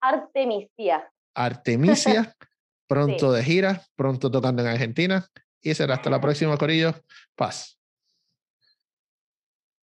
Artemisia. 0.00 1.10
Artemisia. 1.34 2.34
Pronto 2.86 3.32
de 3.32 3.42
gira, 3.42 3.82
pronto 3.96 4.30
tocando 4.30 4.60
en 4.60 4.68
Argentina. 4.68 5.26
Y 5.62 5.72
será 5.72 5.94
hasta 5.94 6.10
la 6.10 6.20
próxima, 6.20 6.56
Corillo. 6.58 6.94
Paz. 7.34 7.78